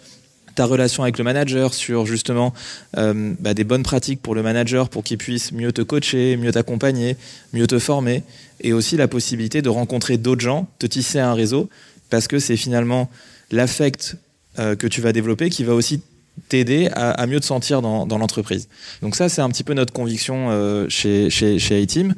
[0.54, 2.54] ta relation avec le manager sur justement
[2.96, 6.50] euh, bah, des bonnes pratiques pour le manager pour qu'il puisse mieux te coacher, mieux
[6.50, 7.18] t'accompagner,
[7.52, 8.22] mieux te former,
[8.62, 11.68] et aussi la possibilité de rencontrer d'autres gens, te tisser un réseau,
[12.08, 13.10] parce que c'est finalement
[13.50, 14.16] l'affect
[14.58, 16.00] euh, que tu vas développer qui va aussi
[16.48, 18.68] t'aider à, mieux te sentir dans, l'entreprise.
[19.02, 22.14] Donc ça, c'est un petit peu notre conviction euh, chez, chez, chez A-Team.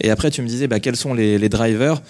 [0.00, 2.02] Et après, tu me disais, bah, quels sont les, drivers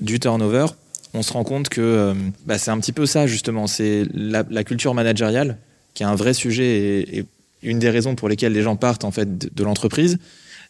[0.00, 0.66] du turnover?
[1.14, 2.14] On se rend compte que euh,
[2.46, 3.66] bah, c'est un petit peu ça, justement.
[3.66, 5.58] C'est la, culture managériale,
[5.94, 7.24] qui est un vrai sujet et,
[7.60, 10.18] une des raisons pour lesquelles les gens partent en fait de, l'entreprise.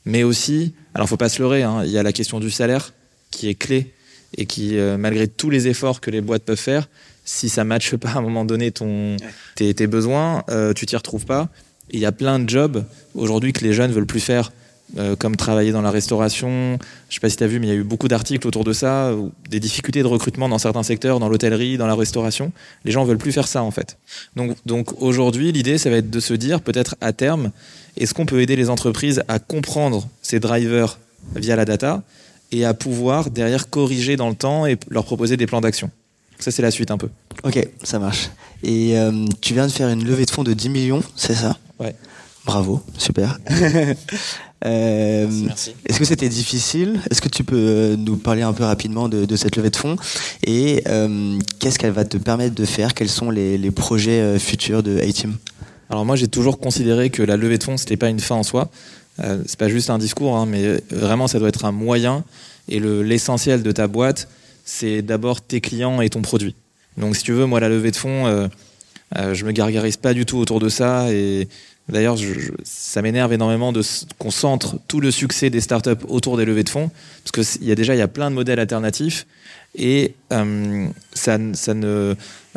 [0.07, 2.95] Mais aussi, alors faut pas se leurrer, hein, il y a la question du salaire
[3.31, 3.93] qui est clé
[4.39, 6.89] et qui, euh, malgré tous les efforts que les boîtes peuvent faire,
[7.29, 9.17] si ça ne matche pas à un moment donné ton,
[9.55, 11.49] tes, besoins, euh, tu t'y retrouves pas.
[11.91, 14.51] Il y a plein de jobs aujourd'hui que les jeunes veulent plus faire
[14.97, 16.79] euh, comme travailler dans la restauration.
[17.11, 18.65] Je sais pas si tu as vu, mais il y a eu beaucoup d'articles autour
[18.65, 19.15] de ça,
[19.51, 22.51] des difficultés de recrutement dans certains secteurs, dans l'hôtellerie, dans la restauration.
[22.87, 23.99] Les gens veulent plus faire ça en fait.
[24.35, 27.51] Donc, donc aujourd'hui, l'idée, ça va être de se dire, peut-être à terme,
[27.99, 30.99] est-ce qu'on peut aider les entreprises à comprendre ces drivers
[31.37, 32.03] via la data
[32.53, 35.91] et à pouvoir derrière corriger dans le temps et leur proposer des plans d'action?
[36.39, 37.09] Ça, c'est la suite un peu.
[37.43, 38.31] Ok, ça marche.
[38.63, 41.57] Et euh, tu viens de faire une levée de fonds de 10 millions, c'est ça?
[41.79, 41.95] Ouais.
[42.45, 43.39] Bravo, super.
[44.67, 45.73] Euh, Merci.
[45.87, 47.01] Est-ce que c'était difficile?
[47.11, 49.97] Est-ce que tu peux euh, nous parler un peu rapidement de, cette levée de fonds?
[50.45, 52.95] Et euh, qu'est-ce qu'elle va te permettre de faire?
[52.95, 55.37] Quels sont les, projets futurs de A-Team?
[55.91, 58.43] Alors moi, j'ai toujours considéré que la levée de fonds, c'était pas une fin en
[58.43, 58.69] soi.
[59.19, 62.25] c'est pas juste un discours, hein, mais vraiment, ça doit être un moyen.
[62.69, 64.29] Et l'essentiel de ta boîte,
[64.69, 66.55] c'est d'abord tes clients et ton produit.
[66.97, 68.49] Donc, si tu veux, moi, la levée de fonds,
[69.15, 71.13] je me gargarise pas du tout autour de ça.
[71.13, 71.49] Et
[71.89, 72.17] D'ailleurs,
[72.65, 73.83] ça m'énerve énormément de
[74.19, 76.91] qu'on centre tout le succès des startups autour des levées de fonds,
[77.25, 79.27] parce qu'il y a déjà il y a plein de modèles alternatifs
[79.75, 81.55] et euh, ça, ne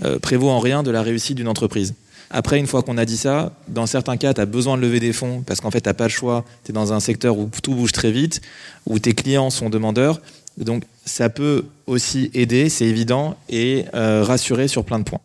[0.03, 1.93] euh, prévaut en rien de la réussite d'une entreprise.
[2.29, 4.99] Après, une fois qu'on a dit ça, dans certains cas, tu as besoin de lever
[4.99, 6.45] des fonds parce qu'en fait, tu n'as pas le choix.
[6.63, 8.41] Tu es dans un secteur où tout bouge très vite,
[8.85, 10.21] où tes clients sont demandeurs.
[10.57, 15.21] Donc, ça peut aussi aider, c'est évident, et euh, rassurer sur plein de points.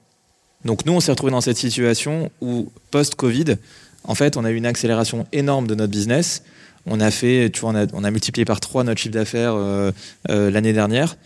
[0.65, 3.57] Donc, nous, on s'est retrouvés dans cette situation où, post-Covid,
[4.05, 6.43] en fait, on a eu une accélération énorme de notre business.
[6.87, 9.91] On a fait, on a, multiplié par trois notre chiffre d'affaires euh,
[10.31, 11.17] euh, l'année dernière.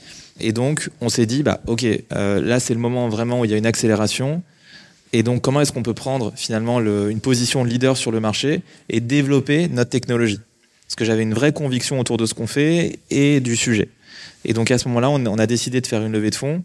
[0.40, 3.54] Et donc, on s'est dit, bah, ok, là, c'est le moment vraiment où il y
[3.54, 4.42] a une accélération.
[5.12, 8.62] Et donc, comment est-ce qu'on peut prendre finalement une position de leader sur le marché
[8.88, 10.40] et développer notre technologie?
[10.90, 13.90] Parce que j'avais une vraie conviction autour de ce qu'on fait et du sujet.
[14.44, 16.64] Et donc, à ce moment-là, on, a décidé de faire une levée de fonds.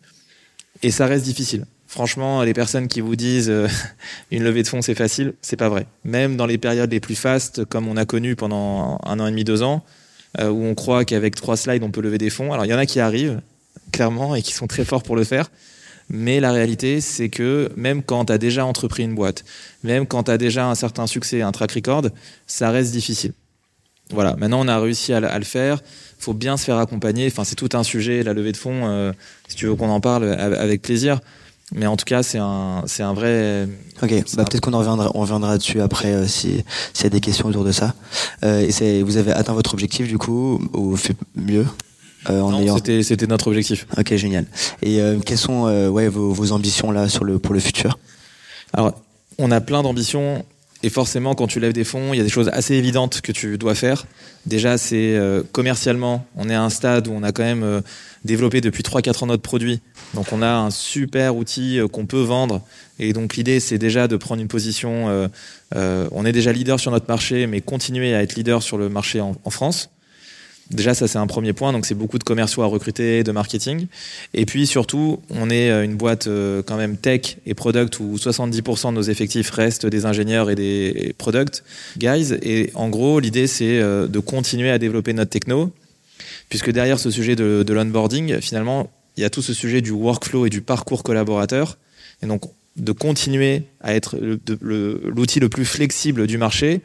[0.81, 1.65] Et ça reste difficile.
[1.85, 3.67] Franchement, les personnes qui vous disent euh,
[4.31, 5.85] une levée de fonds c'est facile, c'est pas vrai.
[6.05, 9.29] Même dans les périodes les plus fastes, comme on a connu pendant un an et
[9.29, 9.85] demi, deux ans,
[10.39, 12.51] euh, où on croit qu'avec trois slides on peut lever des fonds.
[12.51, 13.41] Alors il y en a qui arrivent
[13.91, 15.51] clairement et qui sont très forts pour le faire.
[16.09, 19.45] Mais la réalité, c'est que même quand tu as déjà entrepris une boîte,
[19.83, 22.07] même quand tu as déjà un certain succès, un track record,
[22.47, 23.33] ça reste difficile.
[24.11, 25.79] Voilà, maintenant on a réussi à, le faire.
[26.19, 27.27] Il faut bien se faire accompagner.
[27.27, 28.87] Enfin, c'est tout un sujet, la levée de fonds.
[28.87, 29.11] Euh,
[29.47, 31.19] si tu veux qu'on en parle, avec plaisir.
[31.73, 33.67] Mais en tout cas, c'est un, c'est un vrai.
[34.01, 36.63] Ok, bah, peut-être qu'on en reviendra, on reviendra dessus après euh, si
[36.93, 37.95] s'il y a des questions autour de ça.
[38.43, 41.65] Euh, et c'est, vous avez atteint votre objectif du coup ou fait mieux
[42.29, 43.85] euh, en non, c'était, c'était notre objectif.
[43.97, 44.45] Ok, génial.
[44.81, 47.99] Et euh, quelles sont euh, ouais vos, vos, ambitions là sur le pour le futur?
[48.73, 48.93] Alors,
[49.37, 50.45] on a plein d'ambitions
[50.85, 53.31] Et forcément, quand tu lèves des fonds, il y a des choses assez évidentes que
[53.31, 54.05] tu dois faire.
[54.45, 57.81] Déjà, c'est euh, commercialement, on est à un stade où on a quand même euh,
[58.23, 59.81] développé depuis 3-4 ans notre produit.
[60.13, 62.61] Donc on a un super outil euh, qu'on peut vendre.
[62.99, 65.27] Et donc l'idée, c'est déjà de prendre une position.
[65.73, 69.19] on est déjà leader sur notre marché, mais continuer à être leader sur le marché
[69.21, 69.89] en France.
[70.71, 71.71] Déjà, ça c'est un premier point.
[71.71, 73.87] Donc c'est beaucoup de commerciaux à recruter, de marketing.
[74.33, 78.15] Et puis surtout, on est euh, une boîte euh, quand même tech et product où
[78.15, 81.63] 70% de nos effectifs restent des ingénieurs et des product
[81.97, 82.33] guys.
[82.41, 85.71] Et en gros, l'idée c'est euh, de continuer à développer notre techno,
[86.49, 89.91] puisque derrière ce sujet de, de l'onboarding, finalement, il y a tout ce sujet du
[89.91, 91.77] workflow et du parcours collaborateur.
[92.23, 92.41] Et donc
[92.75, 94.17] de continuer à être
[94.61, 96.81] l'outil le plus flexible du marché,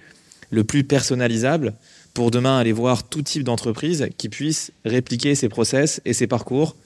[0.51, 1.75] le plus personnalisable
[2.15, 6.77] pour demain aller voir tout type d'entreprise qui puisse répliquer ses process et ses parcours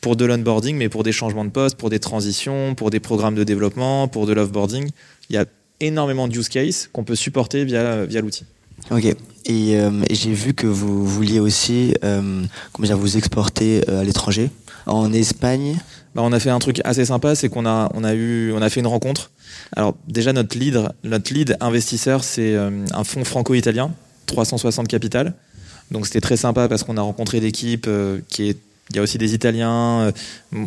[0.00, 3.36] pour de l'onboarding, mais pour des changements de poste, pour des transitions, pour des programmes
[3.36, 4.90] de développement, pour de l'offboarding.
[5.30, 5.46] Il y a
[5.80, 8.44] énormément de use cases qu'on peut supporter via, via l'outil.
[8.90, 9.04] Ok.
[9.46, 12.42] Et, euh, j'ai vu que vous vouliez aussi euh,
[12.72, 14.50] comment dire, vous exporter euh, à l'étranger.
[14.86, 15.78] En Espagne
[16.14, 18.60] bah, On a fait un truc assez sympa, c'est qu'on a, on a, eu, on
[18.60, 19.30] a fait une rencontre.
[19.76, 23.92] Alors déjà, notre lead, notre lead investisseur, c'est un fonds franco-italien
[24.32, 25.34] 360 capitales.
[25.90, 28.58] Donc c'était très sympa parce qu'on a rencontré l'équipe euh, qui est
[28.90, 30.00] il y a aussi des Italiens.
[30.00, 30.12] Euh,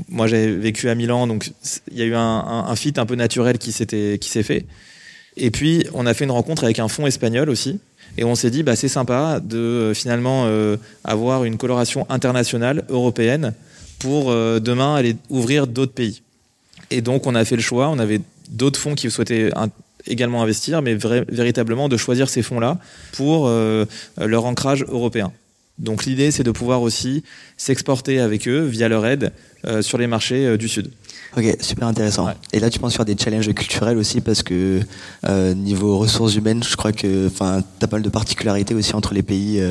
[0.10, 1.52] moi, j'avais vécu à Milan, donc
[1.92, 4.66] il y a eu un, un, fit un peu naturel qui s'était qui s'est fait.
[5.38, 7.80] Et puis, on a fait une rencontre avec un fonds espagnol aussi,
[8.18, 10.50] et on s'est dit, bah, c'est sympa de euh, finalement
[11.04, 13.54] avoir une coloration internationale européenne
[14.00, 16.24] pour demain aller ouvrir d'autres pays.
[16.90, 17.90] Et donc, on a fait le choix.
[17.90, 19.52] On avait d'autres fonds qui souhaitaient
[20.08, 22.78] également investir, mais véritablement de choisir ces fonds-là
[23.14, 23.86] pour euh,
[24.18, 25.32] leur ancrage européen.
[25.78, 27.24] Donc l'idée, c'est de pouvoir aussi
[27.58, 29.34] s'exporter avec eux via leur aide
[29.66, 30.90] euh, sur les marchés euh, du Sud.
[31.36, 32.30] Ok, super intéressant.
[32.54, 34.80] Et là, tu penses sur des challenges culturels aussi parce que
[35.54, 39.24] niveau ressources humaines, je crois que tu as pas mal de particularités aussi entre les
[39.24, 39.62] pays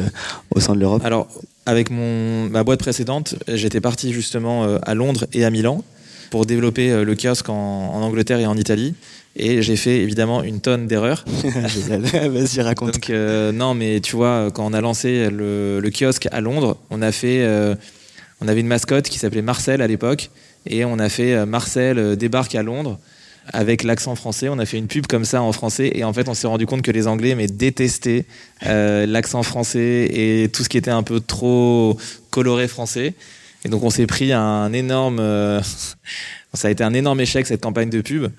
[0.54, 1.00] au sein de l'Europe.
[1.06, 1.26] Alors,
[1.64, 5.82] avec mon, ma boîte précédente, j'étais parti justement à Londres et à Milan
[6.28, 8.94] pour développer le kiosque en, en Angleterre et en Italie.
[9.36, 11.24] Et j'ai fait évidemment une tonne d'erreurs.
[11.42, 12.94] Vas-y, raconte.
[12.94, 17.02] Donc, euh, non, mais tu vois, quand on a lancé le, kiosque à Londres, on
[17.02, 17.74] a fait, euh,
[18.40, 20.30] on avait une mascotte qui s'appelait Marcel à l'époque,
[20.66, 22.98] et on a fait euh, Marcel débarque à Londres
[23.52, 24.48] avec l'accent français.
[24.48, 26.66] On a fait une pub comme ça en français, et en fait, on s'est rendu
[26.66, 28.26] compte que les Anglais mais détestaient
[28.62, 31.98] l'accent français et tout ce qui était un peu trop
[32.30, 33.14] coloré français.
[33.66, 35.18] Et donc, on s'est pris un énorme,
[36.54, 38.30] ça a été un énorme échec cette campagne de pub.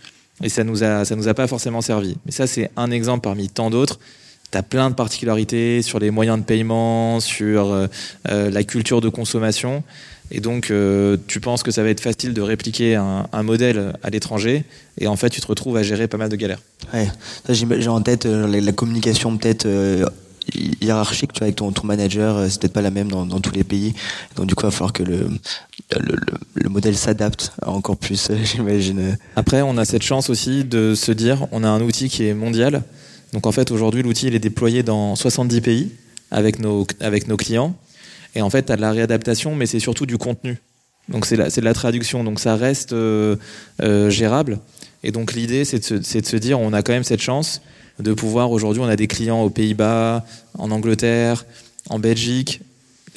[0.43, 2.17] Et ça nous a, ça nous a pas forcément servi.
[2.25, 3.99] Mais ça, c'est un exemple parmi tant d'autres.
[4.51, 7.87] Tu as plein de particularités sur les moyens de paiement, sur euh,
[8.29, 9.83] euh, la culture de consommation.
[10.31, 14.09] Et donc, euh, tu penses que ça va être facile de répliquer un, modèle à
[14.09, 14.63] l'étranger,
[14.97, 16.61] et en fait, tu te retrouves à gérer pas mal de galères.
[16.93, 17.07] Ouais,
[17.49, 19.67] j'ai en tête la, communication peut-être
[20.53, 23.51] hiérarchique tu vois, avec ton, ton manager, c'est peut-être pas la même dans, dans, tous
[23.51, 23.93] les pays.
[24.35, 25.27] Donc du coup, il va falloir que le,
[25.99, 26.15] le,
[26.55, 29.17] le, modèle s'adapte encore plus, j'imagine.
[29.35, 32.33] Après, on a cette chance aussi de se dire, on a un outil qui est
[32.33, 32.83] mondial.
[33.33, 35.91] Donc en fait, aujourd'hui, l'outil il est déployé dans 70 pays
[36.31, 37.75] avec nos, avec nos clients.
[38.35, 40.57] Et en fait, tu as de la réadaptation, mais c'est surtout du contenu.
[41.09, 43.35] Donc c'est de la traduction, donc ça reste euh,
[43.81, 44.59] euh, gérable.
[45.03, 47.61] Et donc l'idée, c'est de, de, se dire, on a quand même cette chance
[47.99, 50.25] de pouvoir, aujourd'hui, on a des clients aux Pays-Bas,
[50.57, 51.45] en Angleterre,
[51.89, 52.61] en Belgique,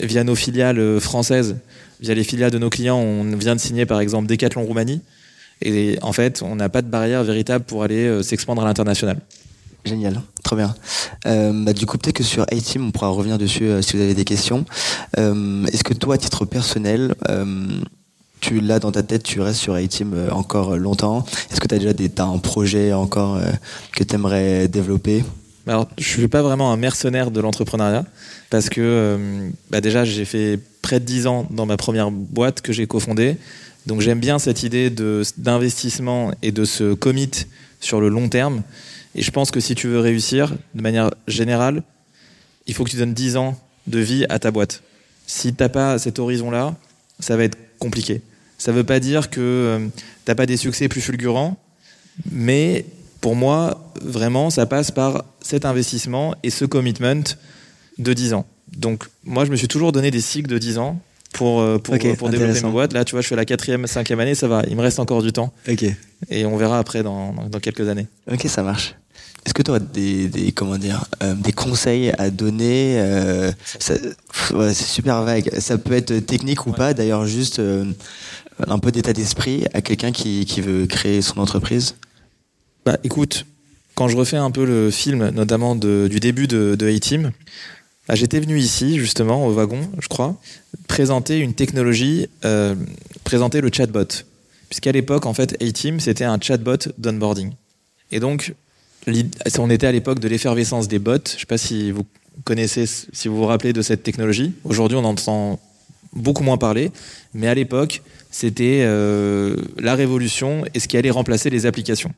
[0.01, 1.57] via nos filiales euh, françaises
[2.01, 5.01] via les filiales de nos clients, on vient de signer par exemple Decathlon Roumanie.
[5.63, 9.19] Et en fait, on n'a pas de barrière véritable pour aller euh, s'expandre à l'international.
[9.85, 10.77] Génial, très bien.
[11.27, 14.15] Euh, bah, du coup, peut-être que sur A-Team, on pourra revenir dessus si vous avez
[14.15, 14.65] des questions.
[15.17, 17.17] Est-ce que toi, à titre personnel,
[18.41, 21.79] tu l'as dans ta tête, tu restes sur A-Team encore longtemps Est-ce que tu as
[21.79, 23.41] déjà des, as un projet encore
[23.93, 25.25] que tu aimerais développer
[25.67, 28.07] alors, je suis pas vraiment un mercenaire de l'entrepreneuriat
[28.49, 29.19] parce que
[29.69, 33.37] bah déjà j'ai fait près de 10 ans dans ma première boîte que j'ai cofondée.
[33.85, 34.91] Donc j'aime bien cette idée
[35.37, 37.31] d'investissement et de se commit
[37.81, 38.63] sur le long terme.
[39.15, 41.83] Et je pense que si tu veux réussir de manière générale,
[42.67, 44.83] il faut que tu donnes 10 ans de vie à ta boîte.
[45.27, 46.75] Si tu n'as pas cet horizon-là,
[47.21, 48.23] ça va être compliqué.
[48.59, 51.57] Ça ne veut pas dire que euh, tu n'as pas des succès plus fulgurants,
[52.31, 52.85] mais
[53.21, 57.23] pour moi, vraiment, ça passe par cet investissement et ce commitment
[57.99, 58.47] de 10 ans.
[58.77, 61.01] Donc, moi, je me suis toujours donné des cycles de 10 ans
[61.33, 62.93] pour, euh, pour, pour développer ma boîte.
[62.93, 64.63] Là, tu vois, je à la quatrième, cinquième année, ça va.
[64.69, 65.53] Il me reste encore du temps.
[65.69, 65.85] Ok.
[66.31, 68.07] Et on verra après dans, dans quelques années.
[68.31, 68.95] Ok, ça marche.
[69.49, 74.75] Est-ce que tu aurais des, des, comment dire, euh, des conseils à donner euh, C'est
[74.75, 75.51] super vague.
[75.59, 76.93] Ça peut être technique ou pas.
[76.93, 77.59] D'ailleurs, juste
[78.67, 81.95] un peu d'état d'esprit à quelqu'un qui, qui veut créer son entreprise?
[82.85, 83.47] Bah, écoute,
[83.95, 87.33] quand je refais un peu le film, notamment du début de, de A-Team,
[88.07, 90.37] bah, j'étais venu ici, justement, au wagon, je crois,
[90.89, 92.75] présenter une technologie, euh,
[93.25, 94.09] présenter le chatbot.
[94.69, 97.53] Puisqu'à l'époque, en fait, A-Team, c'était un chatbot d'onboarding.
[98.11, 98.55] Et donc,
[99.59, 101.13] on était à l'époque de l'effervescence des bots.
[101.27, 102.05] Je ne sais pas si vous
[102.45, 104.53] connaissez, si vous vous rappelez de cette technologie.
[104.65, 105.61] Aujourd'hui, on entend
[106.13, 106.91] beaucoup moins parler.
[107.35, 112.13] Mais à l'époque, c'était euh, la révolution et ce qui allait remplacer les applications.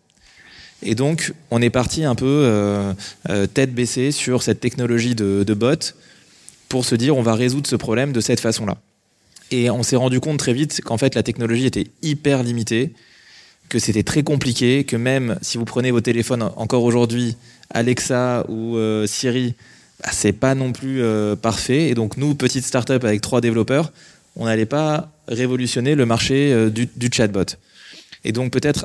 [0.82, 2.92] Et donc, on est parti un peu euh,
[3.28, 5.94] euh, tête baissée sur cette technologie de, de bot
[6.68, 8.78] pour se dire on va résoudre ce problème de cette façon-là.
[9.50, 12.92] Et on s'est rendu compte très vite qu'en fait la technologie était hyper limitée,
[13.70, 17.36] que c'était très compliqué, que même si vous prenez vos téléphones encore aujourd'hui,
[17.70, 19.54] Alexa ou euh, Siri,
[20.02, 21.02] bah, c'est pas non plus
[21.40, 21.88] parfait.
[21.88, 23.92] Et donc nous, petite startup avec trois développeurs,
[24.36, 27.56] on n'allait pas révolutionner le marché du, du chatbot.
[28.24, 28.84] Et donc peut-être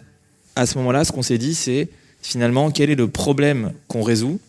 [0.55, 1.89] à ce moment-là, ce qu'on s'est dit, c'est
[2.21, 4.39] finalement quel est le problème qu'on résout?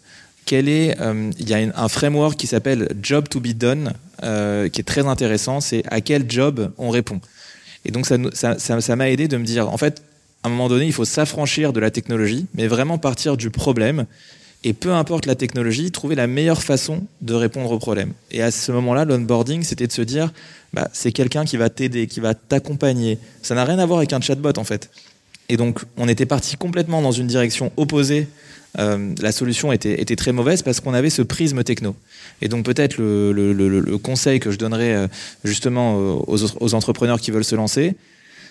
[0.44, 4.68] Quel est, euh, il y a un framework qui s'appelle Job to be done, euh,
[4.68, 5.61] qui est très intéressant.
[5.61, 7.20] C'est à quel job on répond?
[7.85, 10.03] Et donc ça m'a aidé de me dire, en fait,
[10.47, 14.07] à un moment donné, il faut s'affranchir de la technologie, mais vraiment partir du problème.
[14.63, 18.13] Et peu importe la technologie, trouver la meilleure façon de répondre au problème.
[18.31, 20.33] Et à ce moment-là, l'onboarding, c'était de se dire,
[20.73, 23.19] bah, c'est quelqu'un qui va t'aider, qui va t'accompagner.
[23.43, 24.89] Ça n'a rien à voir avec un chatbot, en fait.
[25.49, 28.29] Et donc, on était parti complètement dans une direction opposée.
[28.79, 31.97] Euh, la solution était, très mauvaise parce qu'on avait ce prisme techno.
[32.41, 35.09] Et donc, peut-être le, conseil que je donnerais euh,
[35.43, 37.97] justement euh, aux, entrepreneurs qui veulent se lancer,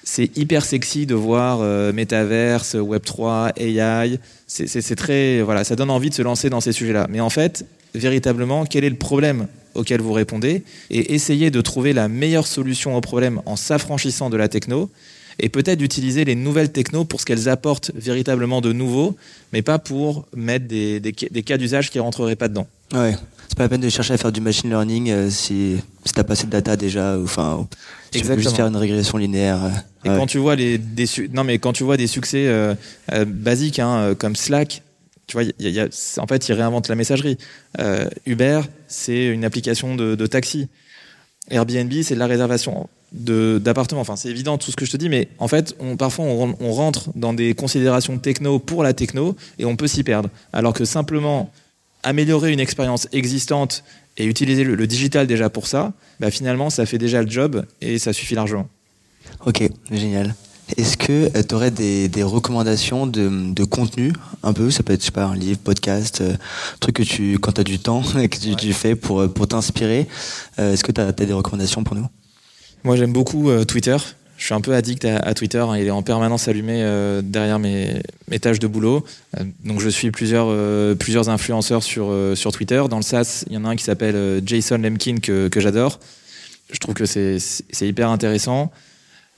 [0.05, 4.19] c'est hyper sexy de voir euh, métaverse, Web3, AI.
[4.47, 7.07] C'est très, voilà, ça donne envie de se lancer dans ces sujets-là.
[7.09, 7.65] Mais en fait,
[7.95, 12.95] véritablement, quel est le problème auquel vous répondez et essayez de trouver la meilleure solution
[12.95, 14.89] au problème en s'affranchissant de la techno
[15.39, 19.17] et peut-être d'utiliser les nouvelles technos pour ce qu'elles apportent véritablement de nouveau,
[19.51, 21.01] mais pas pour mettre des,
[21.45, 22.67] cas d'usage qui rentreraient pas dedans.
[23.47, 26.23] C'est pas la peine de chercher à faire du machine learning euh, si, si t'as
[26.23, 27.67] pas assez de data déjà, enfin,
[28.11, 29.63] tu peux juste faire une régression linéaire.
[29.63, 29.69] Euh,
[30.05, 32.75] et quand tu vois les des non mais quand tu vois des succès euh,
[33.25, 34.81] basiques hein, comme Slack,
[35.27, 37.37] tu vois, y y a, en fait, ils réinventent la messagerie.
[38.25, 40.67] Uber, c'est une application de, de taxi.
[41.49, 44.01] Airbnb, c'est de la réservation d'appartements.
[44.01, 46.55] Enfin, c'est évident tout ce que je te dis, mais en fait, on, parfois, on,
[46.59, 50.29] on, rentre dans des considérations techno pour la techno et on peut s'y perdre.
[50.53, 51.51] Alors que simplement
[52.05, 53.83] améliorer une expérience existante
[54.17, 55.91] et utiliser le, digital déjà pour ça,
[56.21, 58.69] bah finalement, ça fait déjà le job et ça suffit largement.
[59.45, 60.35] Ok, génial.
[60.77, 64.71] Est-ce que euh, tu aurais des, des recommandations de, de, contenu un peu?
[64.71, 66.35] Ça peut être, je sais pas, un livre, podcast, euh,
[66.79, 69.47] truc que tu, quand tu as du temps, que tu, tu fais pour, euh, pour
[69.47, 70.07] t'inspirer.
[70.57, 72.07] Est-ce que tu as, as, des recommandations pour nous?
[72.85, 73.97] Moi, j'aime beaucoup euh, Twitter.
[74.45, 75.57] Je suis un peu addict à, Twitter.
[75.57, 75.75] Hein.
[75.75, 77.99] Il est en permanence allumé euh, derrière mes,
[78.39, 79.03] tâches de boulot.
[79.39, 80.55] Euh, donc, je suis plusieurs,
[80.97, 82.13] plusieurs influenceurs sur,
[82.53, 82.83] Twitter.
[82.87, 85.99] Dans le SaaS, il y en a un qui s'appelle Jason Lemkin que, que j'adore.
[86.71, 87.39] Je trouve que c'est
[87.81, 88.71] hyper intéressant.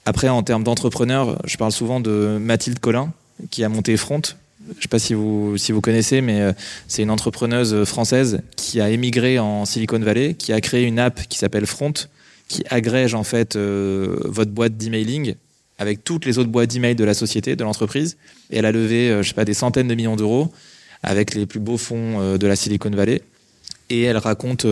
[0.05, 3.13] Après, en termes d'entrepreneur, je parle souvent de Mathilde Collin,
[3.49, 4.23] qui a monté Front.
[4.67, 6.53] Je ne sais pas si vous, si vous connaissez, mais
[6.89, 11.21] c'est une entrepreneuse française qui a émigré en Silicon Valley, qui a créé une app
[11.29, 11.93] qui s'appelle Front,
[12.47, 15.35] qui agrège en fait euh, votre boîte d'emailing
[15.79, 18.17] avec toutes les autres boîtes d'email de la société, de l'entreprise.
[18.49, 20.51] Et elle a levé, euh, je sais pas, des centaines de millions d'euros
[21.03, 23.21] avec les plus beaux fonds euh, de la Silicon Valley.
[23.89, 24.65] Et elle raconte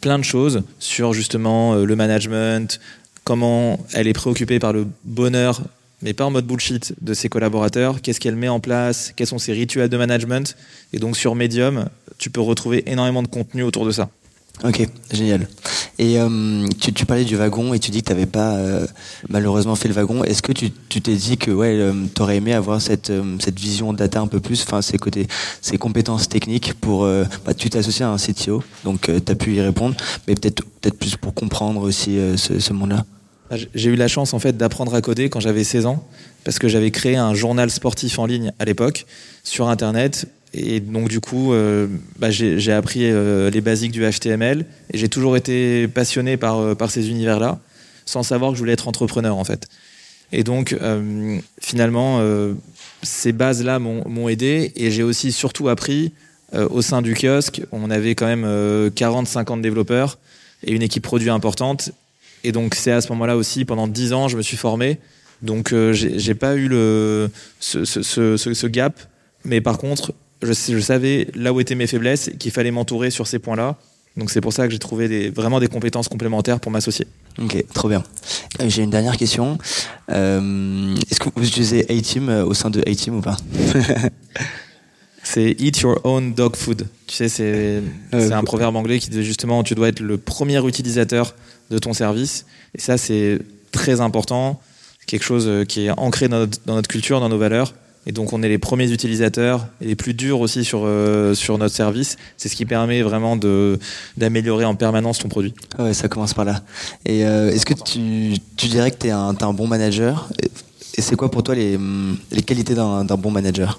[0.00, 2.80] plein de choses sur justement le management,
[3.24, 5.60] comment elle est préoccupée par le bonheur,
[6.00, 9.38] mais pas en mode bullshit, de ses collaborateurs, qu'est-ce qu'elle met en place, quels sont
[9.38, 10.56] ses rituels de management?
[10.94, 14.08] Et donc sur Medium, tu peux retrouver énormément de contenu autour de ça.
[14.64, 15.46] Ok, génial.
[16.00, 18.86] Et euh, tu, tu, parlais du wagon et tu dis que tu n'avais pas euh,
[19.28, 20.22] malheureusement fait le wagon.
[20.22, 23.92] Est-ce que tu t'es dit que ouais, euh, tu aurais aimé avoir cette, cette vision
[23.92, 25.26] data un peu plus, enfin ces, côtés,
[25.60, 27.04] ces compétences techniques pour...
[27.44, 30.62] Bah, tu t'es associé à un CTO, donc tu as pu y répondre, mais peut-être
[30.80, 33.04] peut plus pour comprendre aussi ce, ce monde-là?
[33.50, 36.06] Ah, j'ai eu la chance en fait d'apprendre à coder quand j'avais 16 ans
[36.44, 39.06] parce que j'avais créé un journal sportif en ligne à l'époque
[39.42, 41.86] sur internet et donc du coup, euh,
[42.18, 46.74] bah, j'ai appris euh, les basiques du HTML et j'ai toujours été passionné par, euh,
[46.74, 47.58] par ces univers-là,
[48.06, 49.68] sans savoir que je voulais être entrepreneur en fait.
[50.32, 50.76] Et donc
[51.58, 52.22] finalement,
[53.02, 56.12] ces bases-là m'ont aidé et j'ai aussi surtout appris
[56.52, 58.44] au sein du kiosque, on avait quand même
[58.90, 60.18] 40-50 développeurs
[60.64, 61.92] et une équipe produit importante.
[62.44, 64.98] Et donc c'est à ce moment-là aussi, pendant 10 ans, je me suis formé.
[65.40, 67.30] Donc j'ai pas eu le,
[67.60, 69.00] ce gap.
[69.46, 70.12] Mais par contre,
[70.42, 73.76] je, je, savais là où étaient mes faiblesses, qu'il fallait m'entourer sur ces points-là.
[74.18, 77.06] Donc c'est pour ça que j'ai trouvé des, vraiment des compétences complémentaires pour m'associer.
[77.40, 78.02] Ok, trop bien.
[78.60, 79.58] Euh, j'ai une dernière question.
[80.10, 83.36] Euh, Est-ce que vous utilisez A-Team euh, au sein de A-Team ou pas?
[85.22, 86.86] C'est eat your own dog food.
[87.06, 87.82] Tu sais, c'est
[88.14, 91.34] euh, un proverbe anglais qui dit justement tu dois être le premier utilisateur
[91.70, 92.46] de ton service.
[92.74, 93.38] Et ça, c'est
[93.70, 94.58] très important.
[95.06, 97.74] Quelque chose qui est ancré dans notre, culture, dans nos valeurs.
[98.08, 101.58] Et donc, on est les premiers utilisateurs et les plus durs aussi sur, euh, sur
[101.58, 102.16] notre service.
[102.36, 103.38] C'est ce qui permet vraiment
[104.16, 105.54] d'améliorer en permanence ton produit.
[105.78, 106.62] Ah ouais, ça commence par là.
[107.04, 110.28] Et est-ce que tu, tu, dirais que tu es, un bon manager?
[110.96, 111.78] Et c'est quoi pour toi les,
[112.32, 113.78] les qualités d'un bon manager?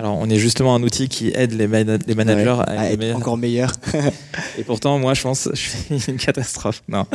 [0.00, 1.66] Alors, on est justement un outil qui aide les,
[2.06, 3.74] les managers à, être encore meilleurs.
[4.58, 6.82] et pourtant, moi, je pense, je suis une catastrophe.
[6.88, 7.06] Non,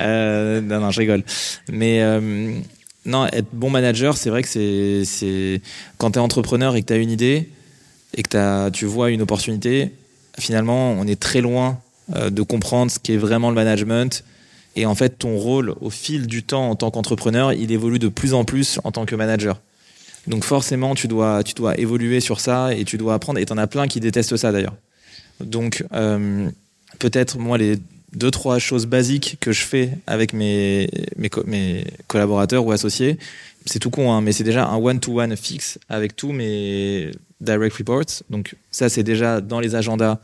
[0.00, 1.22] euh, non, non, je rigole.
[1.70, 2.58] Mais euh,
[3.06, 5.60] non, être bon manager, c'est vrai que c'est, c'est
[5.98, 7.48] quand tu es entrepreneur et que tu as une idée
[8.14, 9.92] et que tu vois une opportunité,
[10.38, 11.80] finalement, on est très loin
[12.14, 14.24] euh, de comprendre ce qu'est vraiment le management.
[14.74, 18.08] Et en fait, ton rôle au fil du temps en tant qu'entrepreneur, il évolue de
[18.08, 19.60] plus en plus en tant que manager.
[20.26, 23.38] Donc forcément, tu dois, tu dois évoluer sur ça et tu dois apprendre.
[23.38, 24.74] Et tu en as plein qui détestent ça d'ailleurs.
[25.40, 26.48] Donc euh,
[26.98, 27.78] peut-être moi les
[28.12, 33.18] deux trois choses basiques que je fais avec mes mes, mes collaborateurs ou associés,
[33.66, 38.22] c'est tout con, hein, mais c'est déjà un one-to-one fixe avec tous mes direct reports.
[38.30, 40.18] Donc ça c'est déjà dans les agendas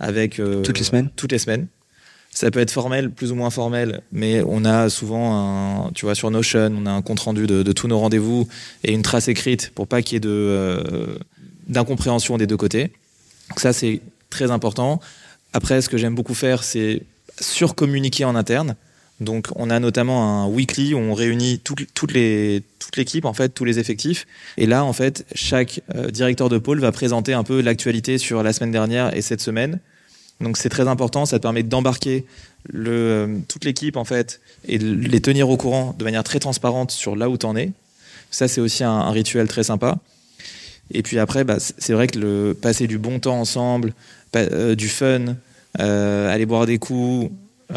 [0.00, 1.10] avec euh, toutes les semaines.
[1.16, 1.66] Toutes les semaines.
[2.30, 6.14] Ça peut être formel, plus ou moins formel, mais on a souvent, un, tu vois,
[6.14, 8.46] sur Notion, on a un compte rendu de, tous nos rendez-vous
[8.84, 11.16] et une trace écrite pour pas qu'il y ait de, euh,
[11.66, 12.92] d'incompréhension des deux côtés.
[13.48, 15.00] Donc ça, c'est très important.
[15.52, 17.02] Après, ce que j'aime beaucoup faire, c'est
[17.40, 18.76] surcommuniquer en interne.
[19.20, 23.48] Donc, on a notamment un weekly où on réunit toute les, toute l'équipe, en fait,
[23.48, 24.26] tous les effectifs.
[24.56, 28.44] Et là, en fait, chaque euh, directeur de pôle va présenter un peu l'actualité sur
[28.44, 29.80] la semaine dernière et cette semaine.
[30.40, 32.24] Donc c'est très important, ça te permet d'embarquer
[32.68, 36.38] le, euh, toute l'équipe en fait et de les tenir au courant de manière très
[36.38, 37.72] transparente sur là où tu en es.
[38.30, 39.98] Ça c'est aussi un, rituel très sympa.
[40.90, 43.92] Et puis après, bah, c'est vrai que le passer du bon temps ensemble,
[44.36, 45.36] euh, du fun,
[45.78, 47.30] aller boire des coups,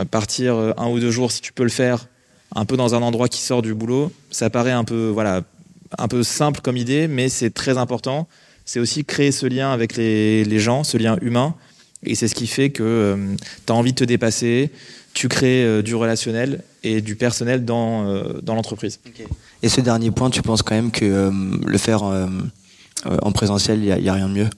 [0.09, 2.07] partir un ou deux jours si tu peux le faire,
[2.55, 5.41] un peu dans un endroit qui sort du boulot, ça paraît un peu voilà
[5.97, 8.27] un peu simple comme idée, mais c'est très important.
[8.65, 11.55] C'est aussi créer ce lien avec les, les gens, ce lien humain
[12.03, 13.35] et c'est ce qui fait que euh,
[13.65, 14.71] tu as envie de te dépasser,
[15.13, 18.99] tu crées euh, du relationnel et du personnel dans, euh, dans l'entreprise.
[19.61, 21.31] Et ce dernier point, tu penses quand même que
[21.65, 24.49] le faire en présentiel, il n'y a, rien de mieux?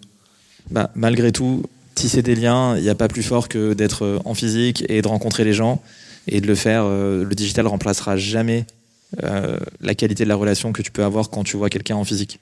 [0.71, 1.63] Bah, Malgré tout,
[1.95, 5.07] tisser des liens, il n'y a pas plus fort que d'être en physique et de
[5.07, 5.81] rencontrer les gens.
[6.27, 8.65] Et de le faire, le digital remplacera jamais
[9.21, 12.39] la qualité de la relation que tu peux avoir quand tu vois quelqu'un en physique.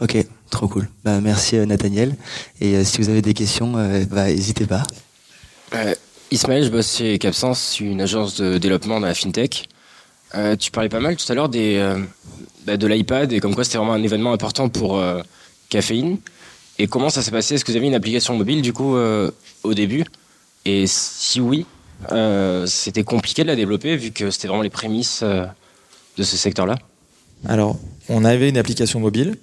[0.00, 0.16] Ok,
[0.50, 0.88] trop cool.
[1.04, 2.14] Bah, merci euh, Nathaniel.
[2.60, 4.82] Et euh, si vous avez des questions, euh, bah, n'hésitez pas.
[6.30, 9.68] Ismaël, je bosse chez Capsens, une agence de développement dans la fintech.
[10.58, 11.94] tu parlais pas mal tout à l'heure des,
[12.66, 15.00] bah, de l'iPad et comme quoi c'était vraiment un événement important pour
[15.68, 16.18] Caféine.
[16.80, 17.56] Et comment ça s'est passé?
[17.56, 18.96] Est-ce que vous avez une application mobile du coup
[19.62, 20.06] au début?
[20.64, 21.66] Et si oui,
[22.64, 26.78] c'était compliqué de la développer vu que c'était vraiment les prémices de ce secteur-là?
[27.46, 27.78] Alors,
[28.08, 29.36] on avait une application mobile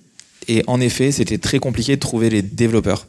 [0.47, 3.05] et en effet, c'était très compliqué de trouver les développeurs.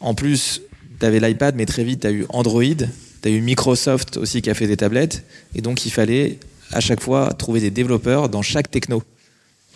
[0.00, 0.62] En plus,
[0.98, 4.40] tu avais l'iPad, mais très vite, tu as eu Android, tu as eu Microsoft aussi
[4.40, 5.26] qui a fait des tablettes.
[5.54, 6.38] Et donc, il fallait
[6.72, 9.02] à chaque fois trouver des développeurs dans chaque techno.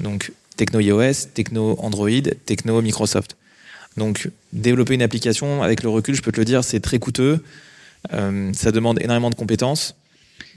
[0.01, 3.37] Donc, techno iOS, techno Android, techno Microsoft.
[3.97, 7.43] Donc, développer une application, avec le recul, je peux te le dire, c'est très coûteux.
[8.13, 9.97] Euh, ça demande énormément de compétences.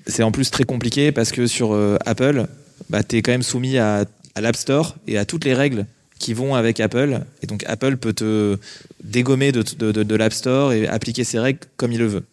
[0.08, 2.48] C'est en plus très compliqué parce que sur euh, Apple,
[2.90, 4.06] bah, tu es quand même soumis à,
[4.36, 5.86] l'App Store et à toutes les règles
[6.20, 7.22] qui vont avec Apple.
[7.42, 8.58] Et donc Apple peut te
[9.04, 12.24] dégommer de, de, l'App Store et appliquer ses règles comme il le veut.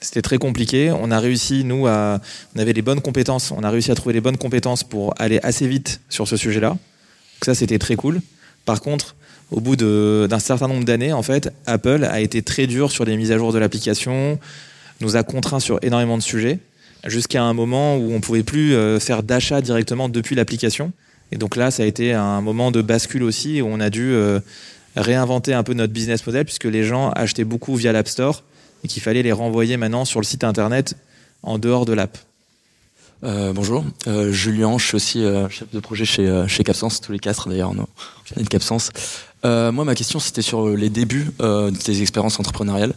[0.00, 0.90] C'était très compliqué.
[0.90, 2.20] On a réussi, nous, à,
[2.54, 3.50] on avait les bonnes compétences.
[3.50, 6.70] On a réussi à trouver les bonnes compétences pour aller assez vite sur ce sujet-là.
[6.70, 6.78] Donc
[7.44, 8.20] ça, c'était très cool.
[8.64, 9.16] Par contre,
[9.50, 13.16] au bout d'un certain nombre d'années, en fait, Apple a été très dur sur les
[13.16, 14.38] mises à jour de l'application,
[15.00, 16.58] nous a contraints sur énormément de sujets,
[17.06, 20.92] jusqu'à un moment où on pouvait plus euh, faire d'achat directement depuis l'application.
[21.32, 24.12] Et donc là, ça a été un moment de bascule aussi où on a dû
[24.12, 24.40] euh,
[24.96, 28.42] réinventer un peu notre business model puisque les gens achetaient beaucoup via l'App Store
[28.84, 30.94] et qu'il fallait les renvoyer maintenant sur le site internet
[31.42, 32.18] en dehors de l'app.
[33.24, 33.84] Euh, bonjour,
[34.30, 37.88] Julien, je suis aussi chef de projet chez, chez Capsens, tous les quatre d'ailleurs, non,
[38.36, 38.44] de
[39.42, 39.72] Capsens.
[39.72, 42.94] moi, ma question, c'était sur les débuts de tes expériences entrepreneuriales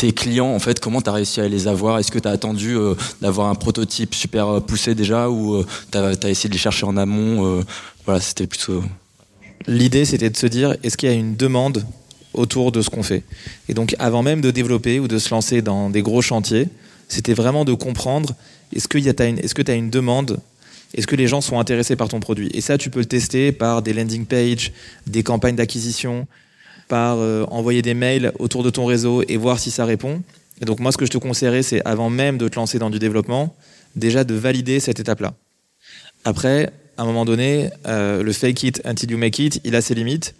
[0.00, 1.98] tes clients, en fait, comment tu as réussi à les avoir?
[1.98, 5.66] Est-ce que tu as attendu euh, d'avoir un prototype super euh, poussé déjà ou euh,
[5.92, 7.62] tu as, essayé de les chercher en amont
[8.06, 8.82] Voilà, c'était plutôt.
[9.66, 11.84] L'idée, c'était de se dire est-ce qu'il y a une demande
[12.32, 13.24] autour de ce qu'on fait?
[13.68, 16.68] Et donc, avant même de développer ou de se lancer dans des gros chantiers,
[17.08, 18.34] c'était vraiment de comprendre
[18.74, 20.40] est-ce que tu as, une demande
[20.94, 22.50] Est-ce que les gens sont intéressés par ton produit?
[22.52, 24.72] Et ça, tu peux le tester par des landing pages,
[25.06, 26.26] des campagnes d'acquisition,
[26.88, 30.22] par euh, envoyer des mails autour de ton réseau et voir si ça répond.
[30.60, 32.90] Et donc moi, ce que je te conseillerais, c'est avant même de te lancer dans
[32.90, 33.54] du développement,
[33.96, 35.34] déjà de valider cette étape-là.
[36.24, 39.80] Après, à un moment donné, euh, le fake it until you make it, il a
[39.80, 40.34] ses limites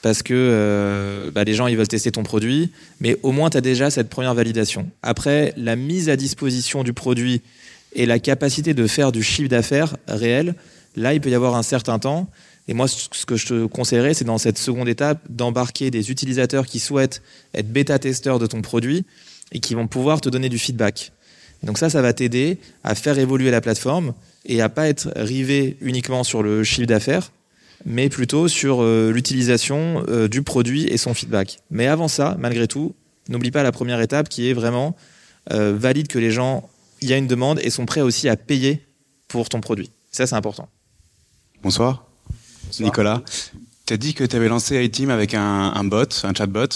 [0.00, 3.56] parce que euh, bah, les gens ils veulent tester ton produit, mais au moins tu
[3.56, 4.88] as déjà cette première validation.
[5.02, 7.40] Après, la mise à disposition du produit
[7.94, 10.54] et la capacité de faire du chiffre d'affaires réel,
[10.96, 12.28] là il peut y avoir un certain temps.
[12.68, 16.64] Et moi, ce que je te conseillerais, c'est dans cette seconde étape d'embarquer des utilisateurs
[16.64, 17.20] qui souhaitent
[17.54, 19.04] être bêta-testeurs de ton produit
[19.50, 21.12] et qui vont pouvoir te donner du feedback.
[21.62, 24.14] Donc ça, ça va t'aider à faire évoluer la plateforme
[24.46, 27.32] et à pas être rivé uniquement sur le chiffre d'affaires,
[27.84, 31.60] mais plutôt sur euh, l'utilisation euh, du produit et son feedback.
[31.70, 32.94] Mais avant ça, malgré tout,
[33.28, 34.96] n'oublie pas la première étape qui est vraiment
[35.52, 36.68] euh, valide que les gens,
[37.02, 38.86] il y a une demande et sont prêts aussi à payer
[39.28, 39.90] pour ton produit.
[40.10, 40.68] Ça, c'est important.
[41.62, 42.06] Bonsoir.
[42.80, 43.22] Nicolas.
[43.86, 46.68] Tu as dit que tu avais lancé iTeam avec un, un, bot, un chatbot,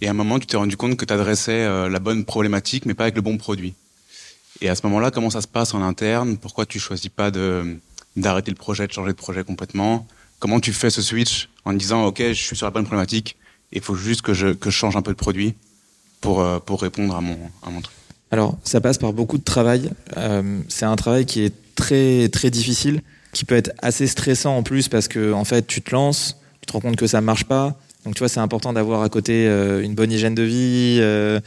[0.00, 2.94] et à un moment, tu t'es rendu compte que tu adressais la bonne problématique, mais
[2.94, 3.74] pas avec le bon produit.
[4.60, 6.36] Et à ce moment-là, comment ça se passe en interne?
[6.36, 7.78] Pourquoi tu choisis pas de
[8.16, 10.06] d'arrêter le projet, de changer de projet complètement?
[10.38, 13.36] Comment tu fais ce switch en disant ok, je suis sur la bonne problématique,
[13.72, 15.54] il faut juste que je, que je change un peu de produit
[16.20, 17.96] pour, euh, pour répondre à mon, à mon truc?
[18.34, 19.90] Alors, ça passe par beaucoup de travail.
[20.16, 23.00] Euh, c'est un travail qui est très très difficile,
[23.32, 26.66] qui peut être assez stressant en plus parce que en fait, tu te lances, tu
[26.66, 29.46] te rends compte que ça marche pas, donc tu vois, c'est important d'avoir à côté
[29.46, 31.38] euh, une bonne hygiène de vie, euh,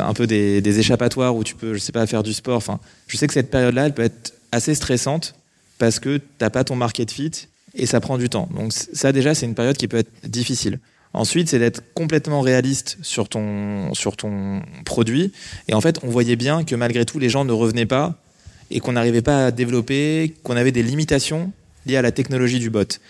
[0.00, 2.56] un peu des, des, échappatoires où tu peux, je sais pas, faire du sport.
[2.56, 5.34] Enfin, je sais que cette période-là, elle peut être assez stressante
[5.76, 8.48] parce que t'as pas ton market fit et ça prend du temps.
[8.56, 10.78] Donc ça déjà, c'est une période qui peut être difficile.
[11.16, 13.90] Ensuite, c'est d'être complètement réaliste sur ton,
[14.84, 15.32] produit.
[15.66, 18.14] Et en fait, on voyait bien que malgré tout, les gens ne revenaient pas
[18.70, 21.52] et qu'on n'arrivait pas à développer, qu'on avait des limitations
[21.86, 23.00] liées à la technologie du bot.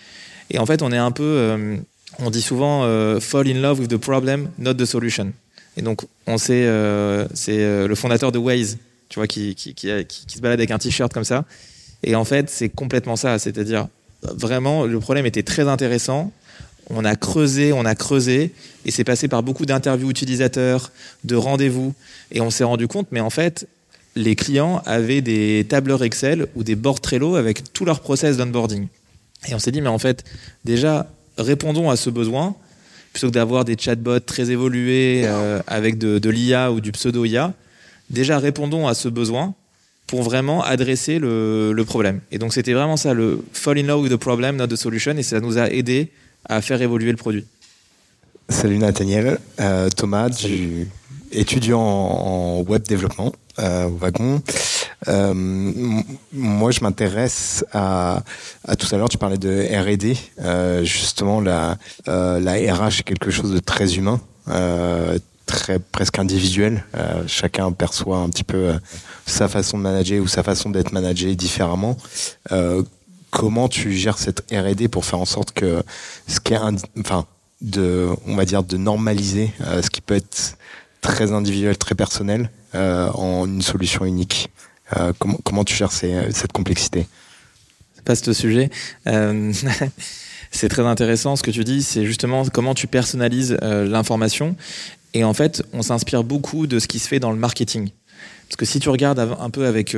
[0.49, 1.77] Et en fait, on est un peu
[2.19, 5.33] on dit souvent euh, fall in love with the problem, not the solution.
[5.75, 8.77] Et donc, on sait, euh, c'est euh, le fondateur de Waze,
[9.09, 11.45] tu vois, qui, qui, se balade avec un t-shirt comme ça.
[12.03, 13.37] Et en fait, c'est complètement ça.
[13.37, 13.87] C'est-à-dire,
[14.23, 16.31] vraiment, le problème était très intéressant.
[16.89, 18.53] On a creusé, on a creusé,
[18.85, 20.91] et c'est passé par beaucoup d'interviews utilisateurs,
[21.23, 21.93] de rendez-vous,
[22.31, 23.67] et on s'est rendu compte, mais en fait,
[24.15, 28.87] les clients avaient des tableurs Excel ou des boards Trello avec tout leur process d'onboarding.
[29.47, 30.23] Et on s'est dit, mais en fait,
[30.65, 31.07] déjà,
[31.37, 32.55] répondons à ce besoin
[33.13, 37.53] plutôt que d'avoir des chatbots très évolués euh, avec de, l'IA ou du pseudo-IA.
[38.09, 39.53] Déjà, répondons à ce besoin
[40.07, 42.21] pour vraiment adresser le, problème.
[42.31, 45.17] Et donc, c'était vraiment ça, le fall in love with the problem, not the solution,
[45.17, 46.11] et ça nous a aidé
[46.47, 47.45] à faire évoluer le produit.
[48.49, 50.87] Salut Nathaniel, euh, Thomas, du
[51.31, 54.41] étudiant en web développement euh, au wagon.
[55.07, 55.33] Euh,
[56.31, 58.23] moi, je m'intéresse à,
[58.65, 60.15] à, tout à l'heure, tu parlais de R&D.
[60.39, 61.77] Euh, justement, la,
[62.07, 66.85] euh, la RH est quelque chose de très humain, euh, très presque individuel.
[66.95, 68.71] Euh, chacun perçoit un petit peu
[69.25, 71.97] sa façon de manager ou sa façon d'être managé différemment.
[73.31, 75.83] Comment tu gères cette R&D pour faire en sorte que
[76.27, 76.59] ce qui est,
[76.99, 77.25] enfin,
[77.61, 80.57] de, on va dire, de normaliser ce qui peut être
[81.01, 84.49] très individuel, très personnel, en une solution unique?
[84.95, 87.07] Euh, comment, comment, tu gères cette complexité?
[87.95, 88.69] C'est pas ce sujet.
[89.07, 89.51] Euh,
[90.51, 91.83] c'est très intéressant ce que tu dis.
[91.83, 94.55] C'est justement comment tu personnalises euh, l'information.
[95.13, 97.89] Et en fait, on s'inspire beaucoup de ce qui se fait dans le marketing.
[98.47, 99.95] Parce que si tu regardes un peu avec,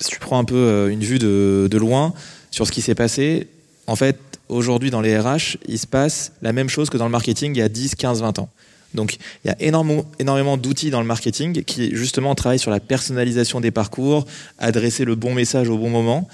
[0.00, 2.12] si tu prends un peu une vue de, loin
[2.50, 3.48] sur ce qui s'est passé,
[3.86, 4.18] en fait,
[4.48, 7.58] aujourd'hui dans les RH, il se passe la même chose que dans le marketing il
[7.58, 8.48] y a 10, 15, 20 ans.
[8.94, 12.80] Donc il y a énormément, énormément d'outils dans le marketing qui justement travaillent sur la
[12.80, 14.24] personnalisation des parcours,
[14.58, 16.28] adresser le bon message au bon moment.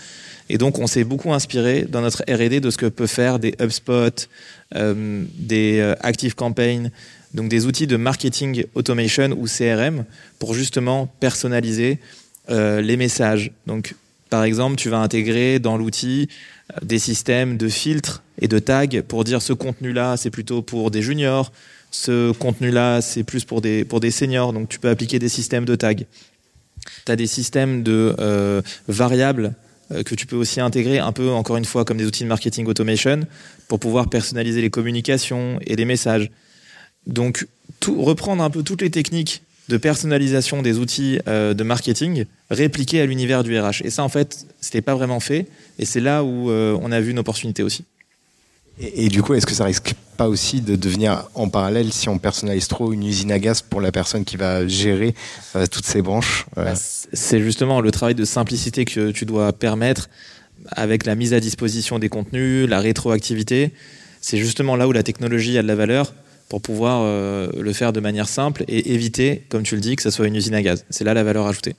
[0.50, 3.54] Et donc on s'est beaucoup inspiré dans notre R&D de ce que peut faire des
[3.60, 4.28] HubSpot,
[4.74, 6.90] euh, des euh, Active Campaign,
[7.34, 10.04] donc des outils de marketing automation ou CRM
[10.38, 11.98] pour justement personnaliser
[12.48, 13.52] euh, les messages.
[13.66, 13.94] Donc
[14.30, 16.28] par exemple, tu vas intégrer dans l'outil
[16.82, 21.02] des systèmes de filtres et de tags pour dire ce contenu-là, c'est plutôt pour des
[21.02, 21.52] juniors,
[21.90, 25.64] ce contenu-là, c'est plus pour des, pour des seniors, donc tu peux appliquer des systèmes
[25.64, 25.94] de tags.
[25.94, 29.54] Tu as des systèmes de euh, variables
[29.92, 32.28] euh, que tu peux aussi intégrer un peu, encore une fois, comme des outils de
[32.28, 33.20] marketing automation
[33.68, 36.30] pour pouvoir personnaliser les communications et les messages.
[37.06, 37.46] Donc,
[37.86, 43.06] reprendre un peu toutes les techniques de personnalisation des outils euh, de marketing répliqués à
[43.06, 43.82] l'univers du RH.
[43.84, 45.46] Et ça, en fait, c'était pas vraiment fait.
[45.78, 47.84] Et c'est là où on a vu une opportunité aussi.
[48.80, 52.18] Et, du coup, est-ce que ça risque pas aussi de devenir en parallèle, si on
[52.18, 55.14] personnalise trop, une usine à gaz pour la personne qui va gérer
[55.54, 60.08] euh, toutes ces branches bah, C'est justement le travail de simplicité que tu dois permettre
[60.68, 63.72] avec la mise à disposition des contenus, la rétroactivité.
[64.22, 66.14] C'est justement là où la technologie a de la valeur
[66.50, 70.02] pour pouvoir euh, le faire de manière simple et éviter, comme tu le dis, que
[70.02, 70.84] ce soit une usine à gaz.
[70.90, 71.76] C'est là la valeur ajoutée.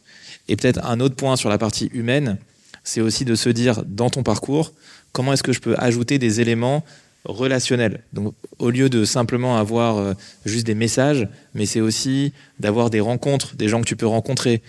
[0.47, 2.37] Et peut-être un autre point sur la partie humaine,
[2.85, 4.71] c'est aussi de se dire dans ton parcours,
[5.11, 6.85] comment est-ce que je peux ajouter des éléments
[7.25, 7.99] relationnels?
[8.13, 10.13] Donc, au lieu de simplement avoir euh,
[10.45, 14.61] juste des messages, mais c'est aussi d'avoir des rencontres, des gens que tu peux rencontrer,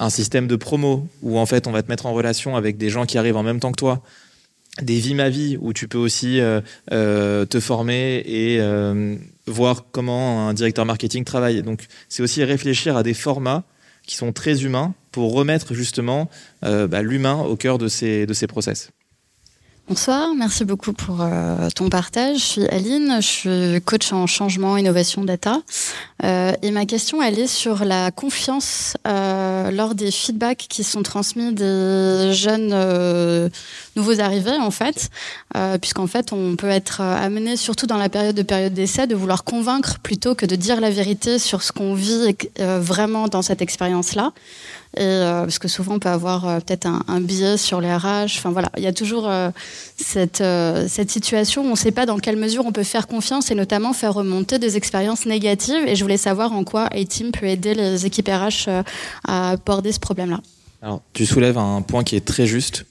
[0.00, 2.90] un système de promo où en fait on va te mettre en relation avec des
[2.90, 4.02] gens qui arrivent en même temps que toi,
[4.82, 8.58] des vies ma vie où tu peux aussi euh, te former et
[9.46, 11.62] voir comment un directeur marketing travaille.
[11.62, 13.64] Donc, c'est aussi réfléchir à des formats
[14.06, 16.28] qui sont très humains pour remettre justement
[16.62, 18.90] bah, l'humain au cœur de ces, de ces process.
[19.88, 22.38] Bonsoir, merci beaucoup pour euh, ton partage.
[22.38, 25.60] Je suis Aline, je suis coach en changement, innovation, data.
[26.24, 31.04] Euh, et ma question, elle est sur la confiance euh, lors des feedbacks qui sont
[31.04, 32.74] transmis des jeunes
[33.94, 35.08] nouveaux arrivés, en fait.
[35.80, 39.44] Puisqu'en fait, on peut être amené, surtout dans la période de période d'essai, de vouloir
[39.44, 44.32] convaincre plutôt que de dire la vérité sur ce qu'on vit vraiment dans cette expérience-là.
[44.98, 48.38] Euh, parce que souvent on peut avoir euh, peut-être un, un, biais sur les RH.
[48.38, 49.50] Enfin voilà, il y a toujours euh,
[49.96, 50.42] cette,
[50.88, 53.54] cette situation où on ne sait pas dans quelle mesure on peut faire confiance et
[53.54, 55.86] notamment faire remonter des expériences négatives.
[55.86, 58.70] Et je voulais savoir en quoi A-Team peut aider les équipes RH
[59.24, 60.40] à aborder ce problème-là.
[60.80, 62.86] Alors, tu soulèves un point qui est très juste.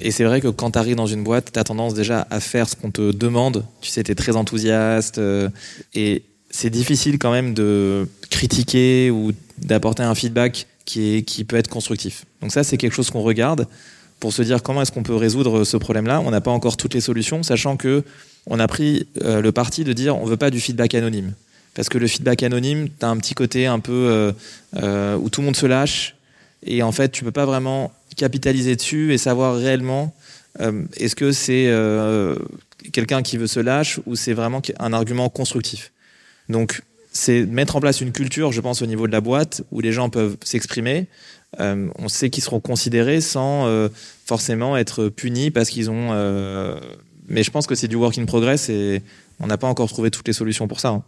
[0.00, 2.40] Et c'est vrai que quand tu arrives dans une boîte, tu as tendance déjà à
[2.40, 3.64] faire ce qu'on te demande.
[3.80, 5.20] Tu sais, tu es très enthousiaste.
[5.94, 12.24] et c'est difficile quand même de critiquer ou d'apporter un feedback qui, peut être constructif.
[12.40, 13.66] Donc ça, c'est quelque chose qu'on regarde
[14.20, 16.20] pour se dire comment est-ce qu'on peut résoudre ce problème-là.
[16.20, 18.04] On n'a pas encore toutes les solutions, sachant que
[18.46, 21.32] on a pris euh, le parti de dire on veut pas du feedback anonyme.
[21.74, 24.32] Parce que le feedback anonyme, tu as un petit côté un peu euh,
[24.76, 26.14] euh, où tout le monde se lâche
[26.62, 30.14] et en fait, tu peux pas vraiment capitaliser dessus et savoir réellement
[30.96, 31.68] est-ce que c'est
[32.92, 35.92] quelqu'un qui veut se lâcher ou c'est vraiment un argument constructif.
[36.48, 36.80] Donc
[37.14, 39.92] c'est mettre en place une culture, je pense, au niveau de la boîte où les
[39.92, 41.06] gens peuvent s'exprimer.
[41.60, 43.88] Euh, on sait qu'ils seront considérés sans euh,
[44.26, 46.08] forcément être punis parce qu'ils ont.
[46.10, 46.78] Euh,
[47.28, 49.00] mais je pense que c'est du work in progress et
[49.38, 51.00] on n'a pas encore trouvé toutes les solutions pour ça.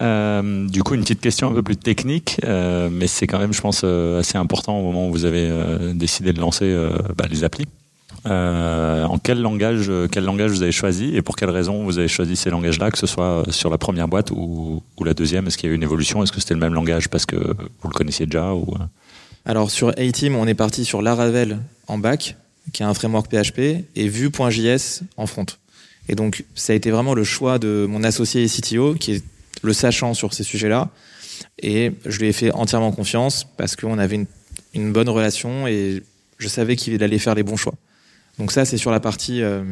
[0.00, 0.42] Hein.
[0.68, 3.84] du coup, une petite question un peu plus technique, mais c'est quand même, je pense,
[3.84, 5.50] assez important au moment où vous avez
[5.92, 6.72] décidé de lancer
[7.16, 7.66] bah, les applis.
[8.26, 12.08] Euh, en quel langage, quel langage vous avez choisi et pour quelles raisons vous avez
[12.08, 15.46] choisi ces langages-là, que ce soit sur la première boîte ou, la deuxième?
[15.46, 16.22] Est-ce qu'il y a eu une évolution?
[16.22, 18.74] Est-ce que c'était le même langage parce que vous le connaissiez déjà ou...
[18.74, 18.84] Euh?
[19.46, 22.36] Alors sur A-Team, on est parti sur Laravel en back,
[22.72, 25.46] qui est un framework PHP, et Vue.js en front.
[26.08, 29.24] Et donc ça a été vraiment le choix de mon associé CTO, qui est
[29.62, 30.88] le sachant sur ces sujets-là.
[31.62, 34.26] Et je lui ai fait entièrement confiance parce qu'on avait une,
[34.72, 36.02] une bonne relation et
[36.38, 37.74] je savais qu'il allait faire les bons choix.
[38.38, 39.62] Donc ça, c'est sur la partie euh,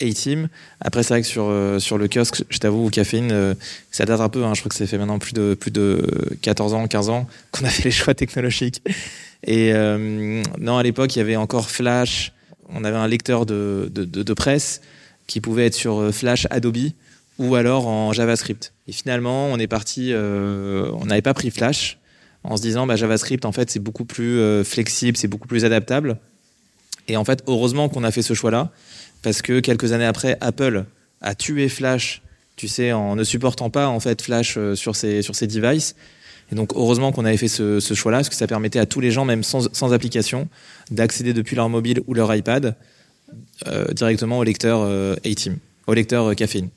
[0.00, 0.48] A-Team.
[0.80, 3.54] Après, c'est vrai que sur, euh, sur le kiosque, je t'avoue, caféine, euh,
[3.90, 4.44] ça date un peu.
[4.44, 4.52] Hein.
[4.54, 6.06] je crois que ça fait maintenant plus de, plus de
[6.42, 8.82] 14 ans, 15 ans qu'on a fait les choix technologiques.
[9.46, 12.32] Et non, à l'époque, il y avait encore Flash.
[12.70, 14.80] On avait un lecteur de, de, de, presse
[15.26, 16.92] qui pouvait être sur Flash Adobe
[17.38, 18.72] ou alors en JavaScript.
[18.88, 21.98] Et finalement, on est parti, on n'avait pas pris Flash
[22.42, 26.18] en se disant bah, JavaScript, en fait, c'est beaucoup plus flexible, c'est beaucoup plus adaptable.
[27.08, 28.70] Et en fait, heureusement qu'on a fait ce choix-là,
[29.22, 30.84] parce que quelques années après, Apple
[31.20, 32.22] a tué Flash,
[32.56, 35.96] tu sais, en ne supportant pas en fait Flash euh, sur ses, sur ses devices.
[36.52, 39.10] Et donc, heureusement qu'on avait fait ce, choix-là, parce que ça permettait à tous les
[39.10, 40.48] gens, même sans, sans application,
[40.90, 42.76] d'accéder depuis leur mobile ou leur iPad
[43.66, 46.68] euh, directement au lecteur euh, A-Team, au lecteur Caféine.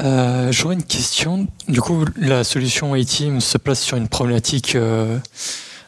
[0.00, 1.46] J'aurais une question.
[1.68, 4.76] Du coup, la solution A-Team se place sur une problématique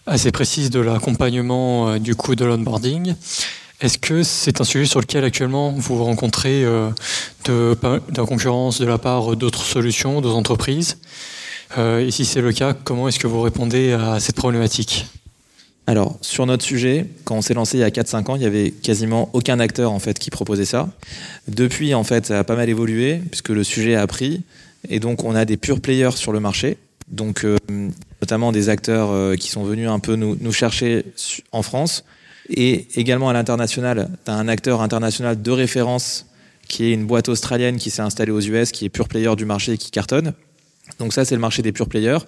[0.06, 3.14] assez précise de l'accompagnement euh, du coup de l'onboarding.
[3.80, 6.88] Est-ce que c'est un sujet sur lequel actuellement vous rencontrez euh,
[7.44, 7.76] de,
[8.16, 10.98] la concurrence de la part d'autres solutions, d'autres entreprises?
[11.76, 15.06] Euh, Et si c'est le cas, comment est-ce que vous répondez à cette problématique?
[15.88, 18.46] Alors, sur notre sujet, quand on s'est lancé il y a 4-5 ans, il y
[18.46, 20.88] avait quasiment aucun acteur en fait qui proposait ça.
[21.46, 24.42] Depuis, en fait, ça a pas mal évolué puisque le sujet a pris
[24.88, 26.78] et donc on a des pure players sur le marché.
[27.08, 27.44] Donc,
[28.20, 31.04] notamment des acteurs euh, qui sont venus un peu nous, chercher
[31.52, 32.04] en France.
[32.48, 36.26] Et également à l'international, tu as un acteur international de référence
[36.68, 39.44] qui est une boîte australienne qui s'est installée aux US, qui est pure player du
[39.44, 40.32] marché et qui cartonne.
[40.98, 42.18] Donc ça, c'est le marché des pure players.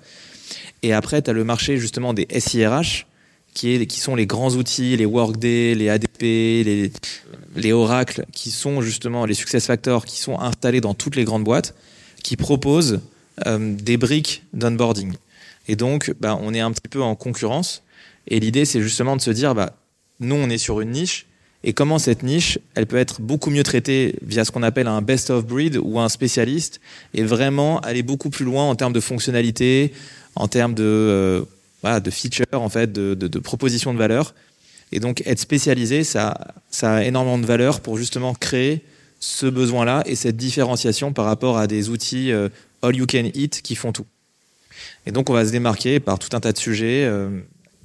[0.82, 3.06] Et après, tu as le marché justement des SIRH,
[3.54, 6.92] qui, sont les grands outils, les Workday, les ADP, les,
[7.56, 11.42] les Oracle, qui sont justement les success factors, qui sont installés dans toutes les grandes
[11.42, 11.74] boîtes,
[12.22, 15.14] qui proposent euh, des briques d'onboarding.
[15.68, 17.82] Et donc, bah, on est un petit peu en concurrence.
[18.26, 19.74] Et l'idée, c'est justement de se dire, bah,
[20.20, 21.26] nous, on est sur une niche.
[21.64, 25.02] Et comment cette niche, elle peut être beaucoup mieux traitée via ce qu'on appelle un
[25.02, 26.80] best of breed ou un spécialiste,
[27.14, 29.92] et vraiment aller beaucoup plus loin en termes de fonctionnalité,
[30.36, 34.34] en termes de, euh, de features, en fait, de, propositions de valeur.
[34.92, 38.82] Et donc, être spécialisé, ça, ça a énormément de valeur pour justement créer
[39.20, 42.48] ce besoin-là et cette différenciation par rapport à des outils euh,
[42.82, 44.06] all you can eat qui font tout.
[45.06, 47.04] Et donc, on va se démarquer par tout un tas de sujets.
[47.04, 47.40] Euh,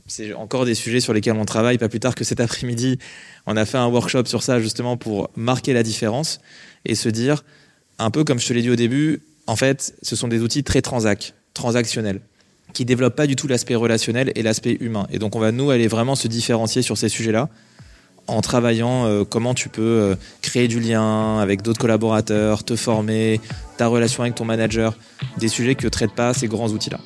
[0.08, 1.78] c'est encore des sujets sur lesquels on travaille.
[1.78, 3.00] Pas plus tard que cet après-midi,
[3.46, 6.40] on a fait un workshop sur ça justement pour marquer la différence
[6.86, 7.44] et se dire,
[8.00, 10.64] un peu comme je te l'ai dit au début, en fait, ce sont des outils
[10.64, 12.22] très transac, transactionnels
[12.74, 15.08] qui développent pas du tout l'aspect relationnel et l'aspect humain.
[15.12, 17.50] Et donc on va nous aller vraiment se différencier sur ces sujets-là
[18.28, 23.42] en travaillant euh, comment tu peux euh, créer du lien avec d'autres collaborateurs, te former,
[23.78, 24.96] ta relation avec ton manager,
[25.38, 27.00] des sujets que traitent pas ces grands outils-là.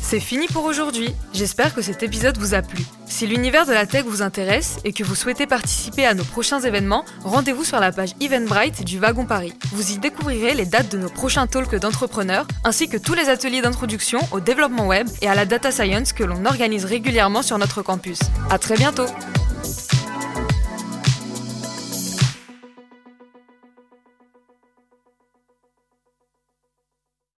[0.00, 1.10] C'est fini pour aujourd'hui.
[1.34, 2.82] J'espère que cet épisode vous a plu.
[3.06, 6.60] Si l'univers de la tech vous intéresse et que vous souhaitez participer à nos prochains
[6.60, 9.52] événements, rendez-vous sur la page Eventbrite du Wagon Paris.
[9.72, 13.60] Vous y découvrirez les dates de nos prochains talks d'entrepreneurs, ainsi que tous les ateliers
[13.60, 17.82] d'introduction au développement web et à la data science que l'on organise régulièrement sur notre
[17.82, 18.20] campus.
[18.48, 19.08] À très bientôt!